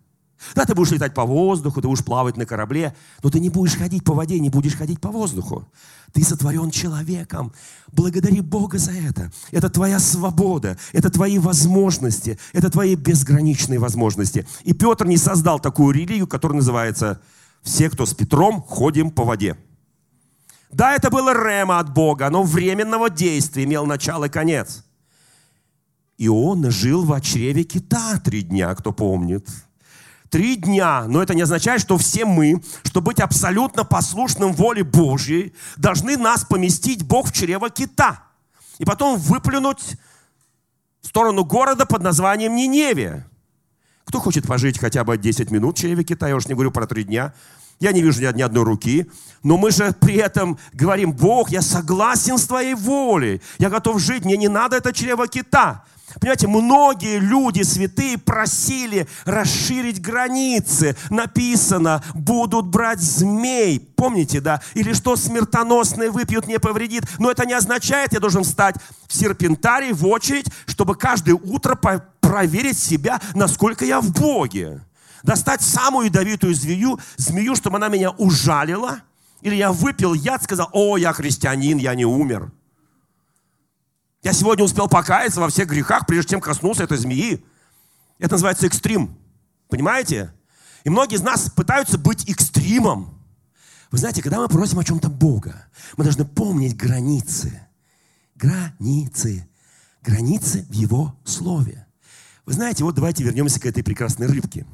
Да, 0.56 0.66
ты 0.66 0.74
будешь 0.74 0.92
летать 0.92 1.14
по 1.14 1.24
воздуху, 1.24 1.82
ты 1.82 1.88
будешь 1.88 2.04
плавать 2.04 2.36
на 2.36 2.46
корабле, 2.46 2.96
но 3.24 3.30
ты 3.30 3.40
не 3.40 3.50
будешь 3.50 3.76
ходить 3.76 4.04
по 4.04 4.14
воде, 4.14 4.40
не 4.40 4.50
будешь 4.50 4.76
ходить 4.76 5.00
по 5.00 5.10
воздуху. 5.10 5.68
Ты 6.14 6.24
сотворен 6.24 6.72
человеком. 6.72 7.54
Благодари 7.92 8.42
Бога 8.42 8.78
за 8.78 8.92
это. 8.92 9.32
Это 9.52 9.70
твоя 9.70 10.00
свобода, 10.00 10.78
это 10.94 11.10
твои 11.10 11.38
возможности, 11.38 12.40
это 12.54 12.70
твои 12.70 12.96
безграничные 12.96 13.80
возможности. 13.80 14.48
И 14.64 14.74
Петр 14.74 15.06
не 15.06 15.18
создал 15.18 15.60
такую 15.60 15.94
религию, 15.94 16.28
которая 16.28 16.58
называется 16.58 17.22
«Все, 17.62 17.90
кто 17.90 18.06
с 18.06 18.14
Петром, 18.14 18.62
ходим 18.64 19.12
по 19.12 19.24
воде». 19.24 19.56
Да, 20.72 20.96
это 20.96 21.10
было 21.10 21.34
рема 21.34 21.80
от 21.80 21.94
Бога, 21.94 22.30
но 22.30 22.44
временного 22.44 23.10
действия 23.10 23.66
имел 23.66 23.86
начало 23.86 24.26
и 24.26 24.30
конец. 24.30 24.84
И 26.22 26.28
он 26.28 26.70
жил 26.70 27.04
в 27.04 27.20
чреве 27.22 27.64
кита 27.64 28.20
три 28.24 28.44
дня, 28.44 28.76
кто 28.76 28.92
помнит. 28.92 29.50
Три 30.30 30.56
дня. 30.56 31.06
Но 31.08 31.24
это 31.24 31.34
не 31.34 31.42
означает, 31.42 31.82
что 31.82 31.98
все 31.98 32.26
мы, 32.26 32.62
чтобы 32.84 33.06
быть 33.06 33.20
абсолютно 33.20 33.84
послушным 33.84 34.54
воле 34.54 34.84
Божьей, 34.84 35.56
должны 35.78 36.18
нас 36.18 36.46
поместить 36.46 37.02
Бог 37.02 37.30
в 37.30 37.34
чрево 37.34 37.72
кита. 37.72 38.22
И 38.78 38.86
потом 38.86 39.18
выплюнуть 39.18 39.98
в 41.02 41.08
сторону 41.08 41.44
города 41.44 41.88
под 41.88 42.04
названием 42.04 42.56
Ниневия. 42.56 43.28
Кто 44.06 44.20
хочет 44.20 44.46
пожить 44.46 44.78
хотя 44.78 45.04
бы 45.04 45.18
10 45.18 45.50
минут 45.50 45.76
в 45.76 45.82
чреве 45.82 46.04
кита? 46.04 46.28
Я 46.28 46.36
уж 46.36 46.46
не 46.46 46.54
говорю 46.54 46.70
про 46.70 46.86
три 46.86 47.04
дня. 47.04 47.34
Я 47.80 47.94
не 47.94 48.04
вижу 48.04 48.22
ни 48.22 48.44
одной 48.44 48.64
руки. 48.64 49.10
Но 49.42 49.58
мы 49.58 49.72
же 49.72 49.92
при 50.00 50.18
этом 50.18 50.60
говорим, 50.72 51.14
Бог, 51.14 51.50
я 51.50 51.64
согласен 51.64 52.38
с 52.38 52.46
твоей 52.46 52.76
волей. 52.76 53.42
Я 53.58 53.72
готов 53.72 54.00
жить, 54.00 54.24
мне 54.24 54.38
не 54.38 54.50
надо 54.50 54.78
это 54.78 54.94
чрево 54.94 55.28
кита. 55.28 55.84
Понимаете, 56.20 56.48
многие 56.48 57.20
люди 57.20 57.62
святые 57.62 58.18
просили 58.18 59.08
расширить 59.26 60.02
границы. 60.02 60.96
Написано, 61.10 62.04
будут 62.14 62.68
брать 62.68 63.00
змей. 63.00 63.80
Помните, 63.80 64.42
да? 64.42 64.62
Или 64.74 64.94
что 64.94 65.16
смертоносное 65.16 66.12
выпьют, 66.12 66.48
не 66.48 66.60
повредит. 66.60 67.04
Но 67.20 67.32
это 67.32 67.46
не 67.46 67.54
означает, 67.54 68.14
я 68.14 68.20
должен 68.20 68.44
встать 68.44 68.76
в 69.08 69.14
серпентарий, 69.16 69.94
в 69.94 70.06
очередь, 70.08 70.48
чтобы 70.66 70.96
каждое 70.96 71.36
утро 71.36 71.76
проверить 72.20 72.78
себя, 72.78 73.20
насколько 73.34 73.86
я 73.86 74.02
в 74.02 74.12
Боге. 74.12 74.82
Достать 75.24 75.62
самую 75.62 76.08
ядовитую 76.08 76.56
змею, 76.56 77.00
змею, 77.18 77.56
чтобы 77.56 77.78
она 77.78 77.90
меня 77.90 78.12
ужалила. 78.12 79.02
Или 79.42 79.56
я 79.56 79.72
выпил 79.72 80.14
яд, 80.14 80.44
сказал, 80.44 80.70
о, 80.72 80.98
я 80.98 81.14
христианин, 81.14 81.78
я 81.78 81.96
не 81.96 82.06
умер. 82.06 82.52
Я 84.22 84.34
сегодня 84.34 84.64
успел 84.64 84.88
покаяться 84.88 85.40
во 85.40 85.50
всех 85.50 85.68
грехах, 85.68 86.06
прежде 86.06 86.32
чем 86.32 86.42
коснулся 86.42 86.84
этой 86.84 86.98
змеи. 86.98 87.44
Это 88.20 88.34
называется 88.34 88.68
экстрим. 88.68 89.18
Понимаете? 89.68 90.32
И 90.84 90.90
многие 90.90 91.16
из 91.16 91.22
нас 91.22 91.50
пытаются 91.50 91.98
быть 91.98 92.30
экстримом. 92.30 93.18
Вы 93.90 93.98
знаете, 93.98 94.22
когда 94.22 94.40
мы 94.40 94.48
просим 94.48 94.80
о 94.80 94.84
чем-то 94.84 95.10
Бога, 95.10 95.66
мы 95.98 96.04
должны 96.04 96.26
помнить 96.26 96.78
границы. 96.78 97.68
Границы. 98.36 99.48
Границы 100.02 100.66
в 100.70 100.74
Его 100.74 101.16
Слове. 101.26 101.88
Вы 102.46 102.54
знаете, 102.54 102.84
вот 102.84 102.96
давайте 102.96 103.24
вернемся 103.24 103.60
к 103.60 103.66
этой 103.66 103.84
прекрасной 103.84 104.28
рыбке. 104.28 104.66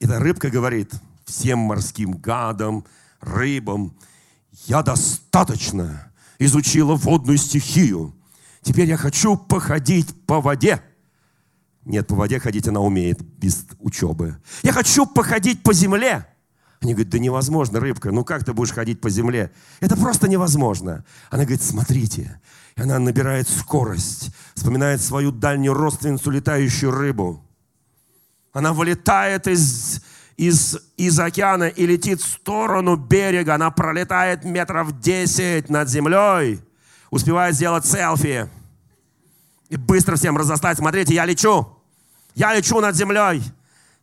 Эта 0.00 0.18
рыбка 0.18 0.50
говорит 0.50 0.92
всем 1.24 1.58
морским 1.58 2.12
гадам, 2.12 2.84
рыбам, 3.20 3.96
я 4.66 4.82
достаточно 4.82 6.10
изучила 6.38 6.94
водную 6.94 7.38
стихию, 7.38 8.14
Теперь 8.66 8.88
я 8.88 8.96
хочу 8.96 9.36
походить 9.36 10.26
по 10.26 10.40
воде. 10.40 10.82
Нет, 11.84 12.08
по 12.08 12.16
воде 12.16 12.40
ходить 12.40 12.66
она 12.66 12.80
умеет 12.80 13.22
без 13.22 13.64
учебы. 13.78 14.38
Я 14.64 14.72
хочу 14.72 15.06
походить 15.06 15.62
по 15.62 15.72
земле. 15.72 16.26
Они 16.80 16.92
говорят, 16.92 17.12
да 17.12 17.20
невозможно, 17.20 17.78
рыбка, 17.78 18.10
ну 18.10 18.24
как 18.24 18.44
ты 18.44 18.52
будешь 18.52 18.72
ходить 18.72 19.00
по 19.00 19.08
земле? 19.08 19.52
Это 19.78 19.96
просто 19.96 20.28
невозможно. 20.28 21.04
Она 21.30 21.44
говорит, 21.44 21.62
смотрите. 21.62 22.40
И 22.76 22.80
она 22.80 22.98
набирает 22.98 23.48
скорость, 23.48 24.30
вспоминает 24.56 25.00
свою 25.00 25.30
дальнюю 25.30 25.72
родственницу, 25.72 26.28
летающую 26.32 26.90
рыбу. 26.90 27.44
Она 28.52 28.72
вылетает 28.72 29.46
из, 29.46 30.02
из, 30.36 30.76
из 30.96 31.20
океана 31.20 31.68
и 31.68 31.86
летит 31.86 32.20
в 32.20 32.26
сторону 32.26 32.96
берега. 32.96 33.54
Она 33.54 33.70
пролетает 33.70 34.44
метров 34.44 34.98
10 34.98 35.70
над 35.70 35.88
землей, 35.88 36.65
успевает 37.10 37.54
сделать 37.54 37.86
селфи 37.86 38.48
и 39.68 39.76
быстро 39.76 40.16
всем 40.16 40.36
разослать. 40.36 40.78
Смотрите, 40.78 41.14
я 41.14 41.24
лечу. 41.24 41.66
Я 42.34 42.54
лечу 42.54 42.80
над 42.80 42.94
землей. 42.94 43.42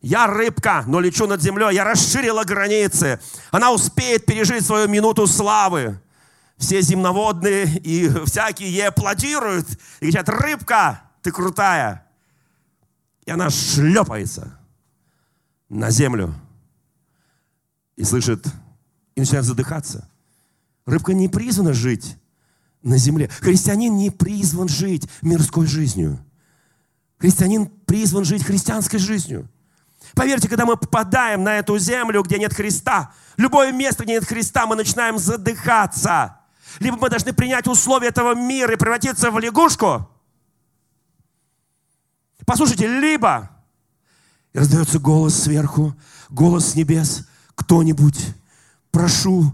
Я 0.00 0.26
рыбка, 0.26 0.84
но 0.86 1.00
лечу 1.00 1.26
над 1.26 1.40
землей. 1.40 1.74
Я 1.74 1.84
расширила 1.84 2.44
границы. 2.44 3.20
Она 3.50 3.72
успеет 3.72 4.26
пережить 4.26 4.66
свою 4.66 4.88
минуту 4.88 5.26
славы. 5.26 6.00
Все 6.58 6.82
земноводные 6.82 7.66
и 7.78 8.08
всякие 8.26 8.70
ей 8.70 8.88
аплодируют 8.88 9.66
и 10.00 10.10
говорят, 10.10 10.28
рыбка, 10.28 11.02
ты 11.22 11.32
крутая. 11.32 12.06
И 13.24 13.30
она 13.30 13.50
шлепается 13.50 14.58
на 15.68 15.90
землю 15.90 16.34
и 17.96 18.04
слышит, 18.04 18.46
и 19.14 19.20
начинает 19.20 19.46
задыхаться. 19.46 20.08
Рыбка 20.86 21.14
не 21.14 21.28
призвана 21.28 21.72
жить 21.72 22.16
на 22.84 22.98
земле. 22.98 23.28
Христианин 23.40 23.96
не 23.96 24.10
призван 24.10 24.68
жить 24.68 25.08
мирской 25.22 25.66
жизнью. 25.66 26.24
Христианин 27.18 27.66
призван 27.66 28.24
жить 28.24 28.44
христианской 28.44 28.98
жизнью. 28.98 29.48
Поверьте, 30.14 30.48
когда 30.48 30.66
мы 30.66 30.76
попадаем 30.76 31.42
на 31.42 31.58
эту 31.58 31.78
землю, 31.78 32.22
где 32.22 32.38
нет 32.38 32.54
Христа, 32.54 33.12
любое 33.36 33.72
место, 33.72 34.04
где 34.04 34.12
нет 34.12 34.24
Христа, 34.24 34.66
мы 34.66 34.76
начинаем 34.76 35.18
задыхаться. 35.18 36.38
Либо 36.78 36.98
мы 36.98 37.08
должны 37.08 37.32
принять 37.32 37.66
условия 37.66 38.08
этого 38.08 38.34
мира 38.34 38.74
и 38.74 38.76
превратиться 38.76 39.30
в 39.30 39.38
лягушку. 39.38 40.08
Послушайте, 42.44 42.86
либо 42.86 43.50
и 44.52 44.58
раздается 44.58 44.98
голос 44.98 45.34
сверху, 45.34 45.94
голос 46.28 46.70
с 46.70 46.74
небес, 46.76 47.26
кто-нибудь, 47.54 48.34
прошу, 48.90 49.52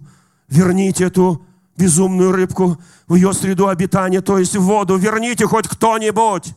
верните 0.48 1.04
эту 1.04 1.46
безумную 1.80 2.32
рыбку 2.32 2.78
в 3.08 3.14
ее 3.14 3.32
среду 3.32 3.68
обитания, 3.68 4.20
то 4.20 4.38
есть 4.38 4.54
в 4.56 4.62
воду, 4.62 4.96
верните 4.96 5.46
хоть 5.46 5.66
кто-нибудь. 5.66 6.54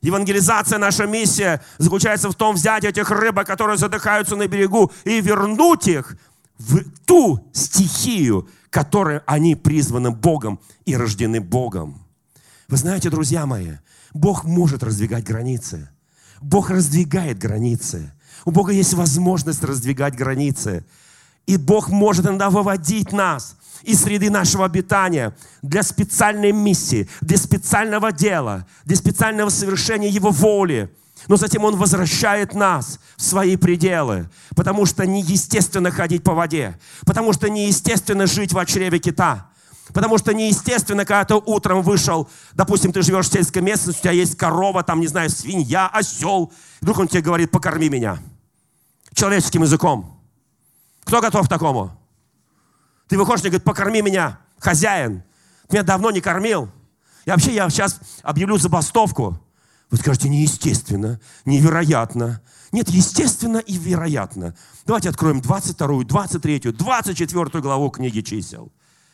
Евангелизация, 0.00 0.78
наша 0.78 1.06
миссия 1.06 1.62
заключается 1.78 2.30
в 2.30 2.34
том, 2.34 2.54
взять 2.54 2.84
этих 2.84 3.10
рыбок, 3.10 3.46
которые 3.46 3.76
задыхаются 3.76 4.36
на 4.36 4.46
берегу, 4.46 4.90
и 5.04 5.20
вернуть 5.20 5.88
их 5.88 6.16
в 6.58 6.82
ту 7.04 7.40
стихию, 7.52 8.48
которой 8.70 9.20
они 9.26 9.56
призваны 9.56 10.10
Богом 10.10 10.58
и 10.84 10.96
рождены 10.96 11.40
Богом. 11.40 12.06
Вы 12.68 12.76
знаете, 12.76 13.10
друзья 13.10 13.46
мои, 13.46 13.72
Бог 14.14 14.44
может 14.44 14.82
раздвигать 14.82 15.24
границы. 15.24 15.88
Бог 16.40 16.70
раздвигает 16.70 17.38
границы. 17.38 18.12
У 18.44 18.50
Бога 18.50 18.72
есть 18.72 18.94
возможность 18.94 19.64
раздвигать 19.64 20.14
границы. 20.14 20.84
И 21.46 21.56
Бог 21.56 21.88
может 21.88 22.26
иногда 22.26 22.50
выводить 22.50 23.12
нас 23.12 23.56
из 23.82 24.02
среды 24.02 24.30
нашего 24.30 24.64
обитания 24.64 25.34
для 25.62 25.82
специальной 25.82 26.50
миссии, 26.50 27.08
для 27.20 27.38
специального 27.38 28.10
дела, 28.10 28.66
для 28.84 28.96
специального 28.96 29.48
совершения 29.48 30.08
Его 30.08 30.30
воли. 30.30 30.92
Но 31.28 31.36
затем 31.36 31.64
Он 31.64 31.76
возвращает 31.76 32.54
нас 32.54 32.98
в 33.16 33.22
свои 33.22 33.56
пределы, 33.56 34.28
потому 34.56 34.86
что 34.86 35.06
неестественно 35.06 35.90
ходить 35.90 36.24
по 36.24 36.34
воде, 36.34 36.78
потому 37.04 37.32
что 37.32 37.48
неестественно 37.48 38.26
жить 38.26 38.52
в 38.52 38.64
чреве 38.66 38.98
кита, 38.98 39.48
потому 39.92 40.18
что 40.18 40.34
неестественно, 40.34 41.04
когда 41.04 41.24
ты 41.24 41.34
утром 41.34 41.82
вышел, 41.82 42.28
допустим, 42.54 42.92
ты 42.92 43.02
живешь 43.02 43.28
в 43.28 43.32
сельской 43.32 43.62
местности, 43.62 44.00
у 44.00 44.02
тебя 44.02 44.12
есть 44.12 44.36
корова, 44.36 44.82
там, 44.82 45.00
не 45.00 45.06
знаю, 45.06 45.30
свинья, 45.30 45.88
осел, 45.88 46.52
вдруг 46.80 46.98
он 46.98 47.08
тебе 47.08 47.22
говорит, 47.22 47.50
покорми 47.50 47.88
меня. 47.88 48.18
Человеческим 49.14 49.62
языком. 49.62 50.15
Кто 51.06 51.20
готов 51.20 51.46
к 51.46 51.48
такому? 51.48 51.92
Ты 53.06 53.16
выходишь 53.16 53.44
и 53.44 53.48
говорит, 53.48 53.62
покорми 53.62 54.02
меня, 54.02 54.40
хозяин. 54.58 55.22
Ты 55.68 55.76
меня 55.76 55.84
давно 55.84 56.10
не 56.10 56.20
кормил. 56.20 56.68
И 57.24 57.30
вообще 57.30 57.54
я 57.54 57.70
сейчас 57.70 58.00
объявлю 58.22 58.58
забастовку. 58.58 59.40
Вы 59.88 59.98
скажете, 59.98 60.28
неестественно, 60.28 61.20
невероятно. 61.44 62.42
Нет, 62.72 62.88
естественно 62.88 63.58
и 63.58 63.78
вероятно. 63.78 64.56
Давайте 64.84 65.08
откроем 65.08 65.40
22, 65.40 66.02
23, 66.02 66.72
24 66.72 67.62
главу 67.62 67.90
книги 67.90 68.20
чисел. 68.20 68.72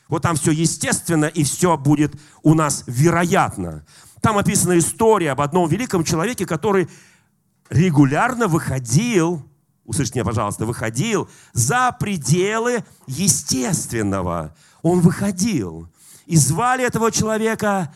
Вот 0.09 0.23
там 0.23 0.37
все 0.37 0.51
естественно 0.51 1.27
и 1.27 1.45
все 1.45 1.77
будет 1.77 2.15
у 2.43 2.55
нас 2.55 2.85
вероятно. 2.87 3.85
Там 4.23 4.39
описана 4.39 4.79
история 4.79 5.33
об 5.33 5.43
одном 5.43 5.69
великом 5.69 6.05
человеке, 6.05 6.47
который 6.47 6.89
регулярно 7.69 8.49
выходил 8.49 9.47
услышьте 9.93 10.19
меня, 10.19 10.25
пожалуйста, 10.25 10.67
выходил 10.67 11.29
за 11.53 11.95
пределы 11.99 12.85
естественного. 13.07 14.55
Он 14.83 15.01
выходил. 15.01 15.89
И 16.27 16.37
звали 16.37 16.85
этого 16.85 17.13
человека 17.13 17.95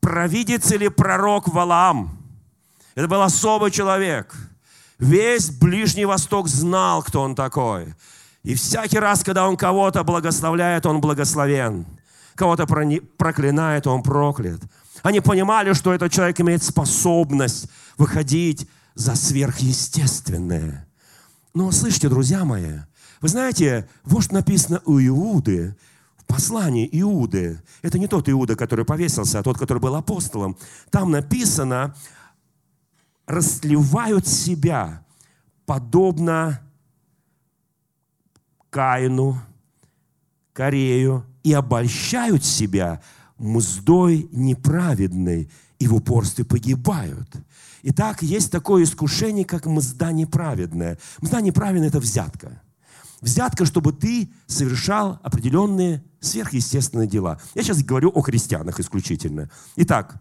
провидец 0.00 0.70
или 0.72 0.88
пророк 0.88 1.48
Валаам. 1.48 2.18
Это 2.94 3.08
был 3.08 3.22
особый 3.22 3.70
человек. 3.70 4.34
Весь 4.98 5.50
Ближний 5.50 6.04
Восток 6.04 6.48
знал, 6.48 7.02
кто 7.02 7.22
он 7.22 7.34
такой. 7.34 7.94
И 8.42 8.54
всякий 8.54 8.98
раз, 8.98 9.24
когда 9.24 9.48
он 9.48 9.56
кого-то 9.56 10.04
благословляет, 10.04 10.86
он 10.86 11.00
благословен. 11.00 11.86
Кого-то 12.34 12.66
проклинает, 12.66 13.86
он 13.86 14.02
проклят. 14.02 14.60
Они 15.02 15.20
понимали, 15.20 15.72
что 15.72 15.92
этот 15.92 16.12
человек 16.12 16.40
имеет 16.40 16.62
способность 16.62 17.68
выходить 17.98 18.68
за 18.94 19.14
сверхъестественное. 19.14 20.85
Но 21.56 21.70
слышите, 21.72 22.10
друзья 22.10 22.44
мои, 22.44 22.80
вы 23.22 23.28
знаете, 23.28 23.88
вот 24.04 24.24
что 24.24 24.34
написано 24.34 24.82
у 24.84 25.00
Иуды, 25.00 25.74
в 26.18 26.26
послании 26.26 26.86
Иуды. 27.00 27.62
Это 27.80 27.98
не 27.98 28.08
тот 28.08 28.28
Иуда, 28.28 28.56
который 28.56 28.84
повесился, 28.84 29.38
а 29.38 29.42
тот, 29.42 29.56
который 29.56 29.78
был 29.78 29.94
апостолом. 29.94 30.58
Там 30.90 31.10
написано, 31.10 31.96
расливают 33.24 34.26
себя, 34.26 35.02
подобно 35.64 36.60
Каину, 38.68 39.40
Корею, 40.52 41.24
и 41.42 41.54
обольщают 41.54 42.44
себя 42.44 43.00
мздой 43.38 44.28
неправедной, 44.30 45.50
и 45.78 45.88
в 45.88 45.94
упорстве 45.94 46.44
погибают. 46.44 47.34
Итак, 47.88 48.20
есть 48.20 48.50
такое 48.50 48.82
искушение, 48.82 49.44
как 49.44 49.64
мзда 49.66 50.10
неправедная. 50.10 50.98
Мзда 51.20 51.40
неправедная– 51.40 51.86
это 51.90 52.00
взятка. 52.00 52.60
Взятка, 53.20 53.64
чтобы 53.64 53.92
ты 53.92 54.28
совершал 54.48 55.20
определенные 55.22 56.02
сверхъестественные 56.18 57.06
дела. 57.06 57.40
Я 57.54 57.62
сейчас 57.62 57.84
говорю 57.84 58.10
о 58.12 58.22
христианах 58.22 58.80
исключительно. 58.80 59.50
Итак, 59.76 60.20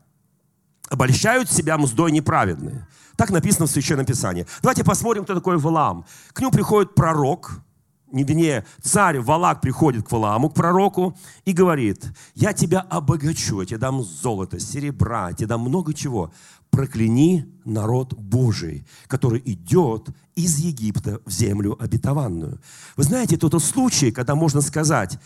обольщают 0.92 1.50
себя 1.50 1.80
мздой 1.80 2.12
неправедные. 2.12 2.88
Так 3.16 3.32
написано 3.32 3.66
в 3.66 3.72
Священном 3.72 4.06
Писании. 4.06 4.46
Давайте 4.62 4.84
посмотрим, 4.84 5.24
кто 5.24 5.34
такой 5.34 5.58
Валам. 5.58 6.06
К 6.34 6.42
нему 6.42 6.52
приходит 6.52 6.94
пророк, 6.94 7.64
не 8.12 8.24
вернее, 8.24 8.64
царь 8.84 9.20
Валак 9.20 9.62
приходит 9.62 10.08
к 10.08 10.12
Валааму, 10.12 10.52
к 10.52 10.54
пророку, 10.54 11.18
и 11.46 11.52
говорит, 11.52 12.06
я 12.36 12.54
тебя 12.54 12.82
обогачу, 12.82 13.62
я 13.62 13.66
тебе 13.66 13.80
дам 13.80 14.04
золото, 14.04 14.60
серебра, 14.60 15.30
я 15.30 15.36
тебе 15.36 15.48
дам 15.48 15.62
много 15.62 15.96
чего 15.96 16.32
прокляни 16.76 17.46
народ 17.64 18.14
Божий, 18.14 18.86
который 19.08 19.42
идет 19.46 20.10
из 20.36 20.58
Египта 20.58 21.22
в 21.26 21.32
землю 21.32 21.82
обетованную. 21.82 22.60
Вы 22.98 23.04
знаете, 23.04 23.36
это 23.36 23.50
тот 23.50 23.64
случай, 23.64 24.12
когда 24.12 24.36
можно 24.36 24.60
сказать, 24.60 25.18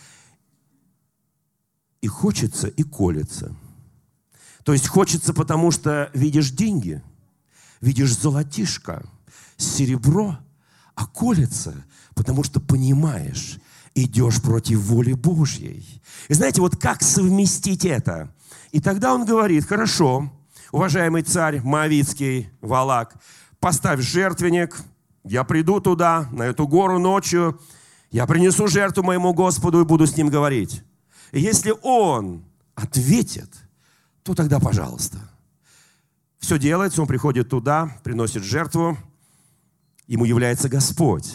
и 2.00 2.06
хочется, 2.06 2.68
и 2.68 2.84
колется. 2.84 3.56
То 4.62 4.72
есть 4.72 4.86
хочется, 4.86 5.34
потому 5.34 5.72
что 5.72 6.08
видишь 6.14 6.52
деньги, 6.52 7.02
видишь 7.80 8.16
золотишко, 8.16 9.04
серебро, 9.56 10.38
а 10.94 11.06
колется, 11.06 11.84
потому 12.14 12.44
что 12.44 12.60
понимаешь, 12.60 13.58
идешь 13.96 14.40
против 14.40 14.82
воли 14.82 15.14
Божьей. 15.14 15.84
И 16.28 16.34
знаете, 16.34 16.60
вот 16.60 16.76
как 16.76 17.02
совместить 17.02 17.84
это? 17.84 18.32
И 18.70 18.80
тогда 18.80 19.12
он 19.12 19.24
говорит, 19.24 19.66
хорошо, 19.66 20.32
уважаемый 20.72 21.22
царь 21.22 21.60
Моавицкий, 21.62 22.50
Валак, 22.60 23.16
поставь 23.58 24.00
жертвенник, 24.00 24.76
я 25.24 25.44
приду 25.44 25.80
туда, 25.80 26.28
на 26.32 26.44
эту 26.44 26.66
гору 26.66 26.98
ночью, 26.98 27.60
я 28.10 28.26
принесу 28.26 28.66
жертву 28.66 29.02
моему 29.02 29.32
Господу 29.32 29.80
и 29.80 29.84
буду 29.84 30.06
с 30.06 30.16
ним 30.16 30.28
говорить. 30.28 30.82
И 31.32 31.40
если 31.40 31.74
он 31.82 32.44
ответит, 32.74 33.54
то 34.22 34.34
тогда 34.34 34.58
пожалуйста. 34.58 35.18
Все 36.38 36.58
делается, 36.58 37.02
он 37.02 37.06
приходит 37.06 37.48
туда, 37.50 37.96
приносит 38.02 38.42
жертву, 38.42 38.96
ему 40.06 40.24
является 40.24 40.68
Господь. 40.68 41.32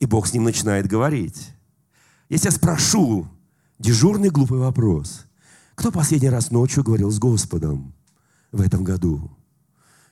И 0.00 0.06
Бог 0.06 0.26
с 0.26 0.32
ним 0.32 0.44
начинает 0.44 0.88
говорить. 0.88 1.50
Если 2.28 2.46
я 2.48 2.52
спрошу 2.52 3.28
дежурный 3.78 4.30
глупый 4.30 4.58
вопрос, 4.58 5.26
кто 5.76 5.92
последний 5.92 6.28
раз 6.28 6.50
ночью 6.50 6.82
говорил 6.82 7.10
с 7.10 7.18
Господом 7.18 7.94
в 8.52 8.60
этом 8.60 8.84
году? 8.84 9.30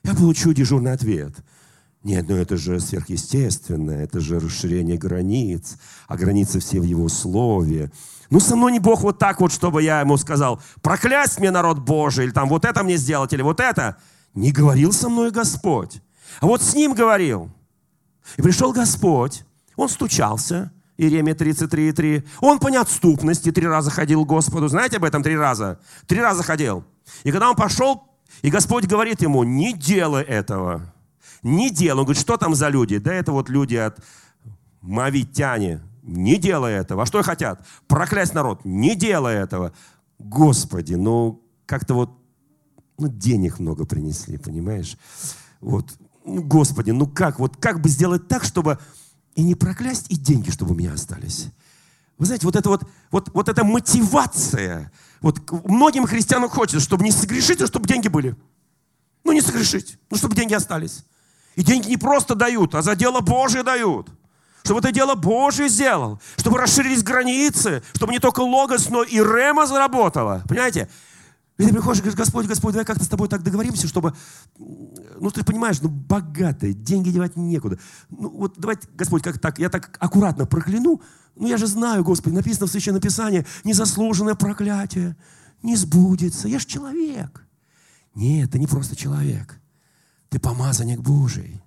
Я 0.03 0.13
получу 0.15 0.53
дежурный 0.53 0.91
ответ. 0.91 1.33
Нет, 2.03 2.25
ну 2.27 2.35
это 2.35 2.57
же 2.57 2.79
сверхъестественно, 2.79 3.91
это 3.91 4.19
же 4.19 4.39
расширение 4.39 4.97
границ, 4.97 5.77
а 6.07 6.17
границы 6.17 6.59
все 6.59 6.79
в 6.79 6.83
Его 6.83 7.07
Слове. 7.09 7.91
Ну, 8.31 8.39
со 8.39 8.55
мной 8.55 8.71
не 8.71 8.79
Бог 8.79 9.01
вот 9.01 9.19
так 9.19 9.39
вот, 9.39 9.51
чтобы 9.51 9.83
я 9.83 9.99
ему 9.99 10.17
сказал, 10.17 10.61
проклясть 10.81 11.39
мне 11.39 11.51
народ 11.51 11.79
Божий, 11.79 12.25
или 12.25 12.31
там 12.31 12.49
вот 12.49 12.65
это 12.65 12.81
мне 12.83 12.97
сделать, 12.97 13.33
или 13.33 13.41
вот 13.41 13.59
это. 13.59 13.97
Не 14.33 14.51
говорил 14.51 14.93
со 14.93 15.09
мной 15.09 15.31
Господь. 15.31 16.01
А 16.39 16.47
вот 16.47 16.63
с 16.63 16.73
ним 16.73 16.93
говорил. 16.93 17.51
И 18.37 18.41
пришел 18.41 18.71
Господь, 18.71 19.43
он 19.75 19.89
стучался, 19.89 20.71
Иеремия 20.97 21.35
33,3. 21.35 22.25
Он 22.39 22.59
по 22.59 22.69
неотступности 22.69 23.51
три 23.51 23.67
раза 23.67 23.91
ходил 23.91 24.23
к 24.23 24.29
Господу. 24.29 24.67
Знаете 24.67 24.97
об 24.97 25.03
этом 25.03 25.23
три 25.23 25.35
раза? 25.35 25.79
Три 26.07 26.21
раза 26.21 26.43
ходил. 26.43 26.83
И 27.23 27.31
когда 27.31 27.49
он 27.49 27.55
пошел, 27.55 28.10
и 28.41 28.49
Господь 28.49 28.85
говорит 28.85 29.21
ему, 29.21 29.43
не 29.43 29.73
делай 29.73 30.23
этого. 30.23 30.93
Не 31.43 31.69
делай. 31.69 31.99
Он 31.99 32.05
говорит, 32.05 32.21
что 32.21 32.37
там 32.37 32.55
за 32.55 32.69
люди? 32.69 32.97
Да 32.97 33.13
это 33.13 33.31
вот 33.31 33.49
люди 33.49 33.75
от 33.75 33.99
Мавитяне. 34.81 35.81
Не 36.03 36.37
делай 36.37 36.73
этого. 36.73 37.03
А 37.03 37.05
что 37.05 37.21
хотят? 37.23 37.65
Проклясть 37.87 38.33
народ. 38.33 38.65
Не 38.65 38.95
делай 38.95 39.35
этого. 39.35 39.73
Господи, 40.19 40.95
ну 40.95 41.43
как-то 41.65 41.93
вот 41.93 42.11
ну, 42.97 43.07
денег 43.07 43.59
много 43.59 43.85
принесли, 43.85 44.37
понимаешь? 44.37 44.97
Вот, 45.59 45.91
ну, 46.25 46.43
Господи, 46.43 46.91
ну 46.91 47.07
как, 47.07 47.39
вот 47.39 47.57
как 47.57 47.81
бы 47.81 47.89
сделать 47.89 48.27
так, 48.27 48.43
чтобы 48.43 48.77
и 49.35 49.43
не 49.43 49.55
проклясть, 49.55 50.11
и 50.11 50.15
деньги, 50.15 50.51
чтобы 50.51 50.73
у 50.73 50.77
меня 50.77 50.93
остались. 50.93 51.47
Вы 52.21 52.27
знаете, 52.27 52.45
вот 52.45 52.55
это 52.55 52.69
вот, 52.69 52.83
вот, 53.09 53.29
вот 53.33 53.49
эта 53.49 53.63
мотивация, 53.63 54.91
вот 55.21 55.39
многим 55.65 56.05
христианам 56.05 56.51
хочется, 56.51 56.79
чтобы 56.79 57.03
не 57.03 57.11
согрешить, 57.11 57.59
а 57.63 57.65
чтобы 57.65 57.87
деньги 57.87 58.09
были. 58.09 58.35
Ну, 59.23 59.31
не 59.31 59.41
согрешить, 59.41 59.97
ну, 60.11 60.17
чтобы 60.17 60.35
деньги 60.35 60.53
остались. 60.53 61.03
И 61.55 61.63
деньги 61.63 61.87
не 61.87 61.97
просто 61.97 62.35
дают, 62.35 62.75
а 62.75 62.83
за 62.83 62.95
дело 62.95 63.21
Божие 63.21 63.63
дают. 63.63 64.07
Чтобы 64.63 64.81
это 64.81 64.91
дело 64.91 65.15
Божие 65.15 65.67
сделал. 65.67 66.21
Чтобы 66.37 66.59
расширились 66.59 67.01
границы. 67.01 67.81
Чтобы 67.95 68.13
не 68.13 68.19
только 68.19 68.41
Логос, 68.41 68.89
но 68.89 69.01
и 69.01 69.17
Рема 69.17 69.65
заработала. 69.65 70.43
Понимаете? 70.47 70.89
И 71.61 71.65
ты 71.65 71.73
приходишь 71.73 71.99
и 71.99 72.01
говоришь, 72.01 72.17
Господь, 72.17 72.47
Господь, 72.47 72.73
давай 72.73 72.85
как-то 72.85 73.03
с 73.03 73.07
тобой 73.07 73.27
так 73.27 73.43
договоримся, 73.43 73.87
чтобы, 73.87 74.15
ну, 74.57 75.29
ты 75.29 75.43
понимаешь, 75.43 75.79
ну, 75.81 75.89
богатые, 75.89 76.73
деньги 76.73 77.11
девать 77.11 77.35
некуда. 77.35 77.77
Ну, 78.09 78.29
вот 78.29 78.55
давайте, 78.57 78.87
Господь, 78.95 79.21
как 79.21 79.37
так, 79.37 79.59
я 79.59 79.69
так 79.69 79.95
аккуратно 79.99 80.47
прокляну, 80.47 81.01
ну, 81.35 81.47
я 81.47 81.57
же 81.57 81.67
знаю, 81.67 82.03
Господи, 82.03 82.33
написано 82.33 82.65
в 82.65 82.71
Священном 82.71 82.99
Писании, 82.99 83.45
незаслуженное 83.63 84.33
проклятие 84.33 85.15
не 85.61 85.75
сбудется. 85.75 86.47
Я 86.47 86.57
же 86.57 86.65
человек. 86.65 87.45
Нет, 88.15 88.51
ты 88.51 88.59
не 88.59 88.65
просто 88.65 88.95
человек. 88.95 89.59
Ты 90.29 90.39
помазанник 90.39 90.99
Божий. 90.99 91.61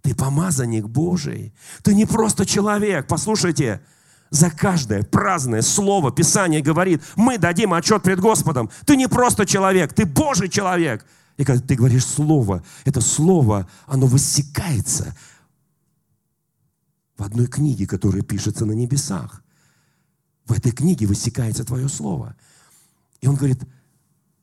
Ты 0.00 0.14
помазанник 0.14 0.86
Божий. 0.86 1.52
Ты 1.82 1.94
не 1.94 2.06
просто 2.06 2.46
человек. 2.46 3.06
Послушайте, 3.06 3.82
за 4.30 4.50
каждое 4.50 5.02
праздное 5.02 5.62
слово 5.62 6.10
Писание 6.10 6.60
говорит, 6.60 7.02
мы 7.16 7.38
дадим 7.38 7.72
отчет 7.72 8.02
пред 8.02 8.20
Господом. 8.20 8.70
Ты 8.84 8.96
не 8.96 9.08
просто 9.08 9.46
человек, 9.46 9.92
ты 9.92 10.04
Божий 10.04 10.48
человек. 10.48 11.06
И 11.36 11.44
когда 11.44 11.64
ты 11.64 11.74
говоришь 11.74 12.04
слово, 12.04 12.64
это 12.84 13.00
слово, 13.00 13.68
оно 13.86 14.06
высекается 14.06 15.16
в 17.16 17.22
одной 17.22 17.46
книге, 17.46 17.86
которая 17.86 18.22
пишется 18.22 18.64
на 18.64 18.72
небесах. 18.72 19.42
В 20.46 20.52
этой 20.52 20.72
книге 20.72 21.06
высекается 21.06 21.64
твое 21.64 21.88
слово. 21.88 22.36
И 23.20 23.26
он 23.26 23.36
говорит, 23.36 23.62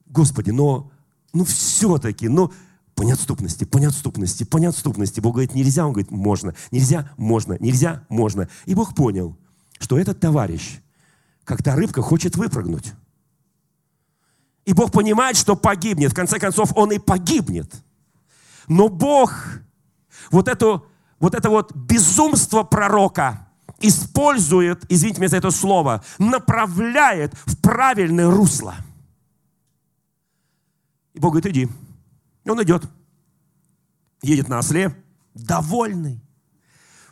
Господи, 0.05 0.51
но 0.51 0.91
ну 1.33 1.45
все-таки, 1.45 2.27
ну 2.27 2.51
по 2.95 3.03
неотступности, 3.03 3.63
по 3.63 3.79
неотступности, 3.79 4.43
по 4.43 4.57
неотступности. 4.57 5.19
Бог 5.19 5.33
говорит, 5.33 5.55
нельзя, 5.55 5.85
он 5.85 5.93
говорит, 5.93 6.11
можно, 6.11 6.53
нельзя, 6.71 7.11
можно, 7.17 7.57
нельзя, 7.59 8.05
можно. 8.09 8.47
И 8.65 8.75
Бог 8.75 8.95
понял– 8.95 9.35
что 9.79 9.97
этот 9.97 10.19
товарищ, 10.19 10.79
та 11.45 11.75
рыбка, 11.75 12.01
хочет 12.01 12.35
выпрыгнуть. 12.35 12.93
И 14.65 14.73
Бог 14.73 14.91
понимает, 14.91 15.35
что 15.35 15.55
погибнет. 15.55 16.11
В 16.11 16.15
конце 16.15 16.39
концов, 16.39 16.71
он 16.75 16.91
и 16.91 16.99
погибнет. 16.99 17.73
Но 18.67 18.87
Бог 18.87 19.33
вот, 20.31 20.47
эту, 20.47 20.85
вот 21.19 21.35
это 21.35 21.49
вот 21.49 21.75
безумство 21.75 22.63
пророка 22.63 23.47
использует, 23.79 24.85
извините 24.89 25.19
меня 25.19 25.29
за 25.29 25.37
это 25.37 25.51
слово, 25.51 26.03
направляет 26.17 27.33
в 27.45 27.57
правильное 27.59 28.29
русло. 28.31 28.75
И 31.13 31.19
Бог 31.19 31.33
говорит, 31.33 31.51
иди. 31.51 31.69
И 32.45 32.49
он 32.49 32.61
идет. 32.63 32.89
Едет 34.21 34.47
на 34.47 34.59
осле, 34.59 34.95
довольный. 35.33 36.21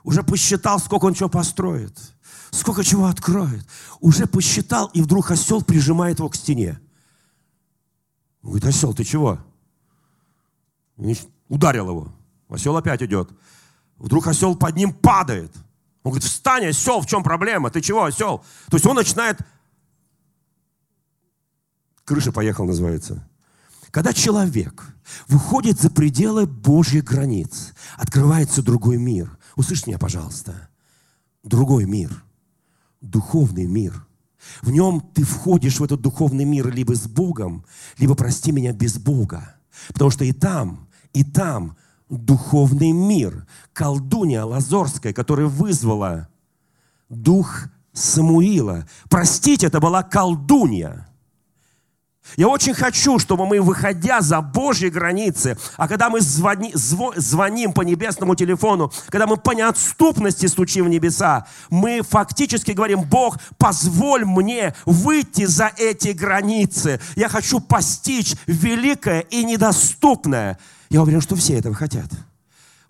Уже 0.03 0.23
посчитал, 0.23 0.79
сколько 0.79 1.05
он 1.05 1.13
чего 1.13 1.29
построит 1.29 1.93
сколько 2.51 2.83
чего 2.83 3.07
откроет. 3.07 3.65
Уже 3.99 4.27
посчитал, 4.27 4.87
и 4.93 5.01
вдруг 5.01 5.31
осел 5.31 5.61
прижимает 5.61 6.19
его 6.19 6.29
к 6.29 6.35
стене. 6.35 6.79
Он 8.43 8.49
говорит, 8.51 8.67
осел, 8.67 8.93
ты 8.93 9.03
чего? 9.03 9.39
Ударил 11.47 11.89
его. 11.89 12.13
Осел 12.49 12.75
опять 12.77 13.01
идет. 13.01 13.29
Вдруг 13.97 14.27
осел 14.27 14.55
под 14.55 14.75
ним 14.75 14.93
падает. 14.93 15.55
Он 16.03 16.11
говорит, 16.11 16.23
встань, 16.29 16.65
осел, 16.65 17.01
в 17.01 17.07
чем 17.07 17.23
проблема? 17.23 17.69
Ты 17.69 17.81
чего, 17.81 18.03
осел? 18.03 18.43
То 18.69 18.77
есть 18.77 18.85
он 18.85 18.95
начинает... 18.95 19.39
Крыша 22.03 22.31
поехал, 22.31 22.65
называется. 22.65 23.27
Когда 23.91 24.11
человек 24.11 24.95
выходит 25.27 25.79
за 25.79 25.89
пределы 25.89 26.45
Божьих 26.45 27.03
границ, 27.03 27.73
открывается 27.95 28.63
другой 28.63 28.97
мир. 28.97 29.37
Услышьте 29.55 29.91
меня, 29.91 29.99
пожалуйста. 29.99 30.69
Другой 31.43 31.85
мир– 31.85 32.23
духовный 33.01 33.65
мир. 33.65 34.05
В 34.61 34.71
нем 34.71 35.01
ты 35.13 35.23
входишь 35.23 35.79
в 35.79 35.83
этот 35.83 36.01
духовный 36.01 36.45
мир 36.45 36.71
либо 36.71 36.95
с 36.95 37.07
Богом, 37.07 37.65
либо, 37.97 38.15
прости 38.15 38.51
меня, 38.51 38.73
без 38.73 38.97
Бога. 38.97 39.55
Потому 39.89 40.09
что 40.09 40.25
и 40.25 40.31
там, 40.31 40.87
и 41.13 41.23
там 41.23 41.77
духовный 42.09 42.91
мир. 42.91 43.45
Колдунья 43.73 44.43
Лазорская, 44.43 45.13
которая 45.13 45.47
вызвала 45.47 46.27
дух 47.09 47.67
Самуила. 47.93 48.87
Простите, 49.09 49.67
это 49.67 49.79
была 49.79 50.01
колдунья. 50.03 51.07
Я 52.37 52.47
очень 52.47 52.73
хочу, 52.73 53.19
чтобы 53.19 53.45
мы, 53.45 53.59
выходя 53.61 54.21
за 54.21 54.41
Божьи 54.41 54.87
границы, 54.87 55.57
а 55.75 55.87
когда 55.87 56.09
мы 56.09 56.21
звони, 56.21 56.71
зво, 56.73 57.13
звоним 57.15 57.73
по 57.73 57.81
небесному 57.81 58.35
телефону, 58.35 58.91
когда 59.09 59.27
мы 59.27 59.37
по 59.37 59.51
неотступности 59.51 60.45
стучим 60.45 60.85
в 60.85 60.89
небеса, 60.89 61.45
мы 61.69 62.01
фактически 62.01 62.71
говорим, 62.71 63.01
Бог, 63.01 63.37
позволь 63.57 64.23
мне 64.23 64.73
выйти 64.85 65.45
за 65.45 65.71
эти 65.77 66.09
границы. 66.09 67.01
Я 67.15 67.27
хочу 67.27 67.59
постичь 67.59 68.35
великое 68.47 69.21
и 69.21 69.43
недоступное. 69.43 70.57
Я 70.89 71.01
уверен, 71.01 71.21
что 71.21 71.35
все 71.35 71.57
этого 71.57 71.75
хотят. 71.75 72.11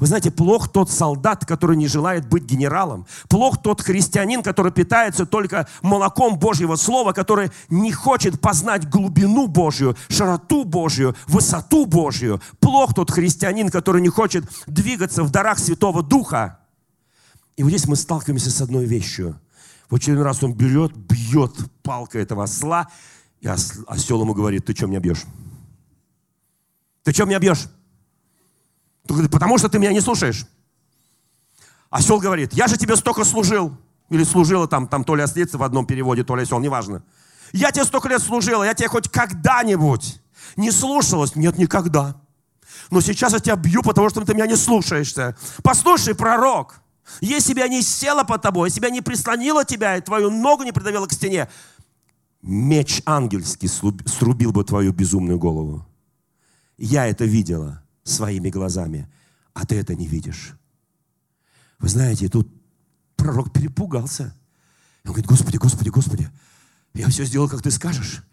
Вы 0.01 0.07
знаете, 0.07 0.31
плох 0.31 0.67
тот 0.67 0.89
солдат, 0.89 1.45
который 1.45 1.77
не 1.77 1.87
желает 1.87 2.27
быть 2.27 2.43
генералом. 2.43 3.05
Плох 3.29 3.61
тот 3.61 3.81
христианин, 3.81 4.41
который 4.41 4.71
питается 4.71 5.27
только 5.27 5.67
молоком 5.83 6.39
Божьего 6.39 6.75
Слова, 6.75 7.13
который 7.13 7.51
не 7.69 7.91
хочет 7.91 8.41
познать 8.41 8.89
глубину 8.89 9.45
Божью, 9.45 9.95
широту 10.09 10.65
Божью, 10.65 11.15
высоту 11.27 11.85
Божью. 11.85 12.41
Плох 12.59 12.95
тот 12.95 13.11
христианин, 13.11 13.69
который 13.69 14.01
не 14.01 14.09
хочет 14.09 14.43
двигаться 14.65 15.23
в 15.23 15.29
дарах 15.29 15.59
Святого 15.59 16.01
Духа. 16.01 16.57
И 17.55 17.61
вот 17.61 17.69
здесь 17.69 17.87
мы 17.87 17.95
сталкиваемся 17.95 18.49
с 18.49 18.59
одной 18.59 18.85
вещью. 18.85 19.39
В 19.87 19.95
очередной 19.95 20.25
раз 20.25 20.41
он 20.41 20.55
берет, 20.55 20.97
бьет 20.97 21.53
палкой 21.83 22.23
этого 22.23 22.45
осла, 22.45 22.87
и 23.39 23.47
осел 23.47 24.21
ему 24.21 24.33
говорит, 24.33 24.65
ты 24.65 24.73
что 24.73 24.87
меня 24.87 24.99
бьешь? 24.99 25.25
Ты 27.03 27.13
что 27.13 27.25
меня 27.25 27.37
бьешь? 27.37 27.67
Потому 29.31 29.57
что 29.57 29.69
ты 29.69 29.79
меня 29.79 29.91
не 29.91 30.01
слушаешь. 30.01 30.45
Осел 31.89 32.19
говорит, 32.19 32.53
я 32.53 32.67
же 32.67 32.77
тебе 32.77 32.95
столько 32.95 33.23
служил. 33.23 33.77
Или 34.09 34.23
служила 34.23 34.67
там, 34.67 34.87
там 34.87 35.03
то 35.03 35.15
ли 35.15 35.23
ослица 35.23 35.57
в 35.57 35.63
одном 35.63 35.85
переводе, 35.85 36.23
то 36.23 36.35
ли 36.35 36.43
осел, 36.43 36.59
неважно. 36.59 37.03
Я 37.53 37.71
тебе 37.71 37.85
столько 37.85 38.09
лет 38.09 38.21
служила, 38.21 38.63
я 38.63 38.73
тебе 38.73 38.87
хоть 38.87 39.09
когда-нибудь 39.09 40.21
не 40.57 40.71
слушалась? 40.71 41.35
Нет, 41.35 41.57
никогда. 41.57 42.15
Но 42.89 43.01
сейчас 43.01 43.33
я 43.33 43.39
тебя 43.39 43.55
бью, 43.55 43.81
потому 43.83 44.09
что 44.09 44.21
ты 44.25 44.33
меня 44.33 44.47
не 44.47 44.57
слушаешься. 44.57 45.37
Послушай, 45.63 46.13
пророк, 46.13 46.81
если 47.19 47.53
бы 47.53 47.59
я 47.59 47.67
не 47.67 47.81
села 47.81 48.23
под 48.23 48.41
тобой, 48.41 48.69
если 48.69 48.81
бы 48.81 48.87
я 48.87 48.91
не 48.91 49.01
прислонила 49.01 49.63
тебя 49.63 49.97
и 49.97 50.01
твою 50.01 50.29
ногу 50.29 50.63
не 50.63 50.71
придавила 50.71 51.07
к 51.07 51.13
стене, 51.13 51.49
меч 52.41 53.01
ангельский 53.05 53.69
срубил 53.69 54.51
бы 54.51 54.63
твою 54.63 54.91
безумную 54.91 55.39
голову. 55.39 55.85
Я 56.77 57.07
это 57.07 57.25
видела 57.25 57.83
своими 58.03 58.49
глазами, 58.49 59.11
а 59.53 59.65
ты 59.65 59.75
это 59.75 59.95
не 59.95 60.07
видишь. 60.07 60.53
Вы 61.79 61.89
знаете, 61.89 62.29
тут 62.29 62.47
пророк 63.15 63.51
перепугался. 63.51 64.35
Он 65.05 65.11
говорит, 65.11 65.27
Господи, 65.27 65.57
Господи, 65.57 65.89
Господи, 65.89 66.29
я 66.93 67.07
все 67.09 67.25
сделал, 67.25 67.49
как 67.49 67.61
ты 67.61 67.71
скажешь. 67.71 68.23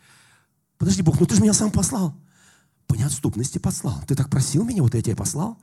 Подожди, 0.76 1.02
Бог, 1.02 1.18
ну 1.18 1.26
ты 1.26 1.34
же 1.34 1.42
меня 1.42 1.52
сам 1.52 1.70
послал. 1.70 2.14
По 2.86 2.94
неотступности 2.94 3.58
послал. 3.58 4.02
Ты 4.06 4.14
так 4.14 4.30
просил 4.30 4.64
меня, 4.64 4.82
вот 4.82 4.94
я 4.94 5.02
тебя 5.02 5.16
послал. 5.16 5.58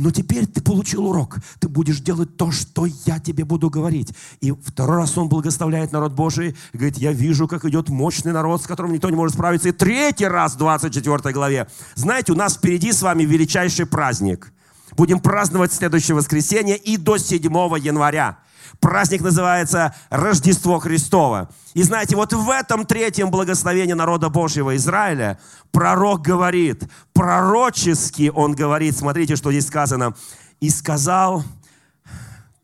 Но 0.00 0.10
теперь 0.10 0.46
ты 0.46 0.62
получил 0.62 1.06
урок. 1.06 1.36
Ты 1.58 1.68
будешь 1.68 2.00
делать 2.00 2.38
то, 2.38 2.50
что 2.50 2.86
я 3.04 3.18
тебе 3.18 3.44
буду 3.44 3.68
говорить. 3.68 4.14
И 4.40 4.50
второй 4.50 4.96
раз 4.96 5.18
он 5.18 5.28
благословляет 5.28 5.92
народ 5.92 6.12
Божий. 6.12 6.56
Говорит, 6.72 6.96
я 6.96 7.12
вижу, 7.12 7.46
как 7.46 7.66
идет 7.66 7.90
мощный 7.90 8.32
народ, 8.32 8.62
с 8.62 8.66
которым 8.66 8.94
никто 8.94 9.10
не 9.10 9.16
может 9.16 9.34
справиться. 9.34 9.68
И 9.68 9.72
третий 9.72 10.26
раз 10.26 10.54
в 10.54 10.56
24 10.56 11.34
главе. 11.34 11.68
Знаете, 11.96 12.32
у 12.32 12.34
нас 12.34 12.54
впереди 12.54 12.92
с 12.92 13.02
вами 13.02 13.24
величайший 13.24 13.84
праздник. 13.84 14.54
Будем 14.96 15.20
праздновать 15.20 15.70
следующее 15.70 16.14
воскресенье 16.14 16.78
и 16.78 16.96
до 16.96 17.18
7 17.18 17.42
января. 17.78 18.38
Праздник 18.80 19.20
называется 19.20 19.94
Рождество 20.08 20.78
Христово. 20.78 21.50
И 21.74 21.82
знаете, 21.82 22.16
вот 22.16 22.32
в 22.32 22.48
этом 22.48 22.86
третьем 22.86 23.30
благословении 23.30 23.92
народа 23.92 24.30
Божьего 24.30 24.74
Израиля 24.76 25.38
пророк 25.70 26.22
говорит, 26.22 26.84
пророчески 27.12 28.32
он 28.34 28.54
говорит, 28.54 28.96
смотрите, 28.96 29.36
что 29.36 29.52
здесь 29.52 29.66
сказано, 29.66 30.14
и 30.60 30.70
сказал, 30.70 31.44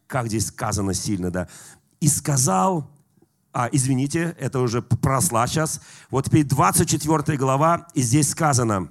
как 0.07 0.29
здесь 0.29 0.46
сказано 0.46 0.94
сильно, 0.94 1.31
да, 1.31 1.48
и 2.00 2.09
сказал, 2.09 2.90
а, 3.52 3.68
извините, 3.70 4.35
это 4.38 4.61
уже 4.61 4.81
просла 4.83 5.46
сейчас, 5.46 5.81
вот 6.11 6.26
теперь 6.26 6.44
24 6.44 7.38
глава, 7.38 7.88
и 7.94 8.00
здесь 8.00 8.31
сказано, 8.31 8.88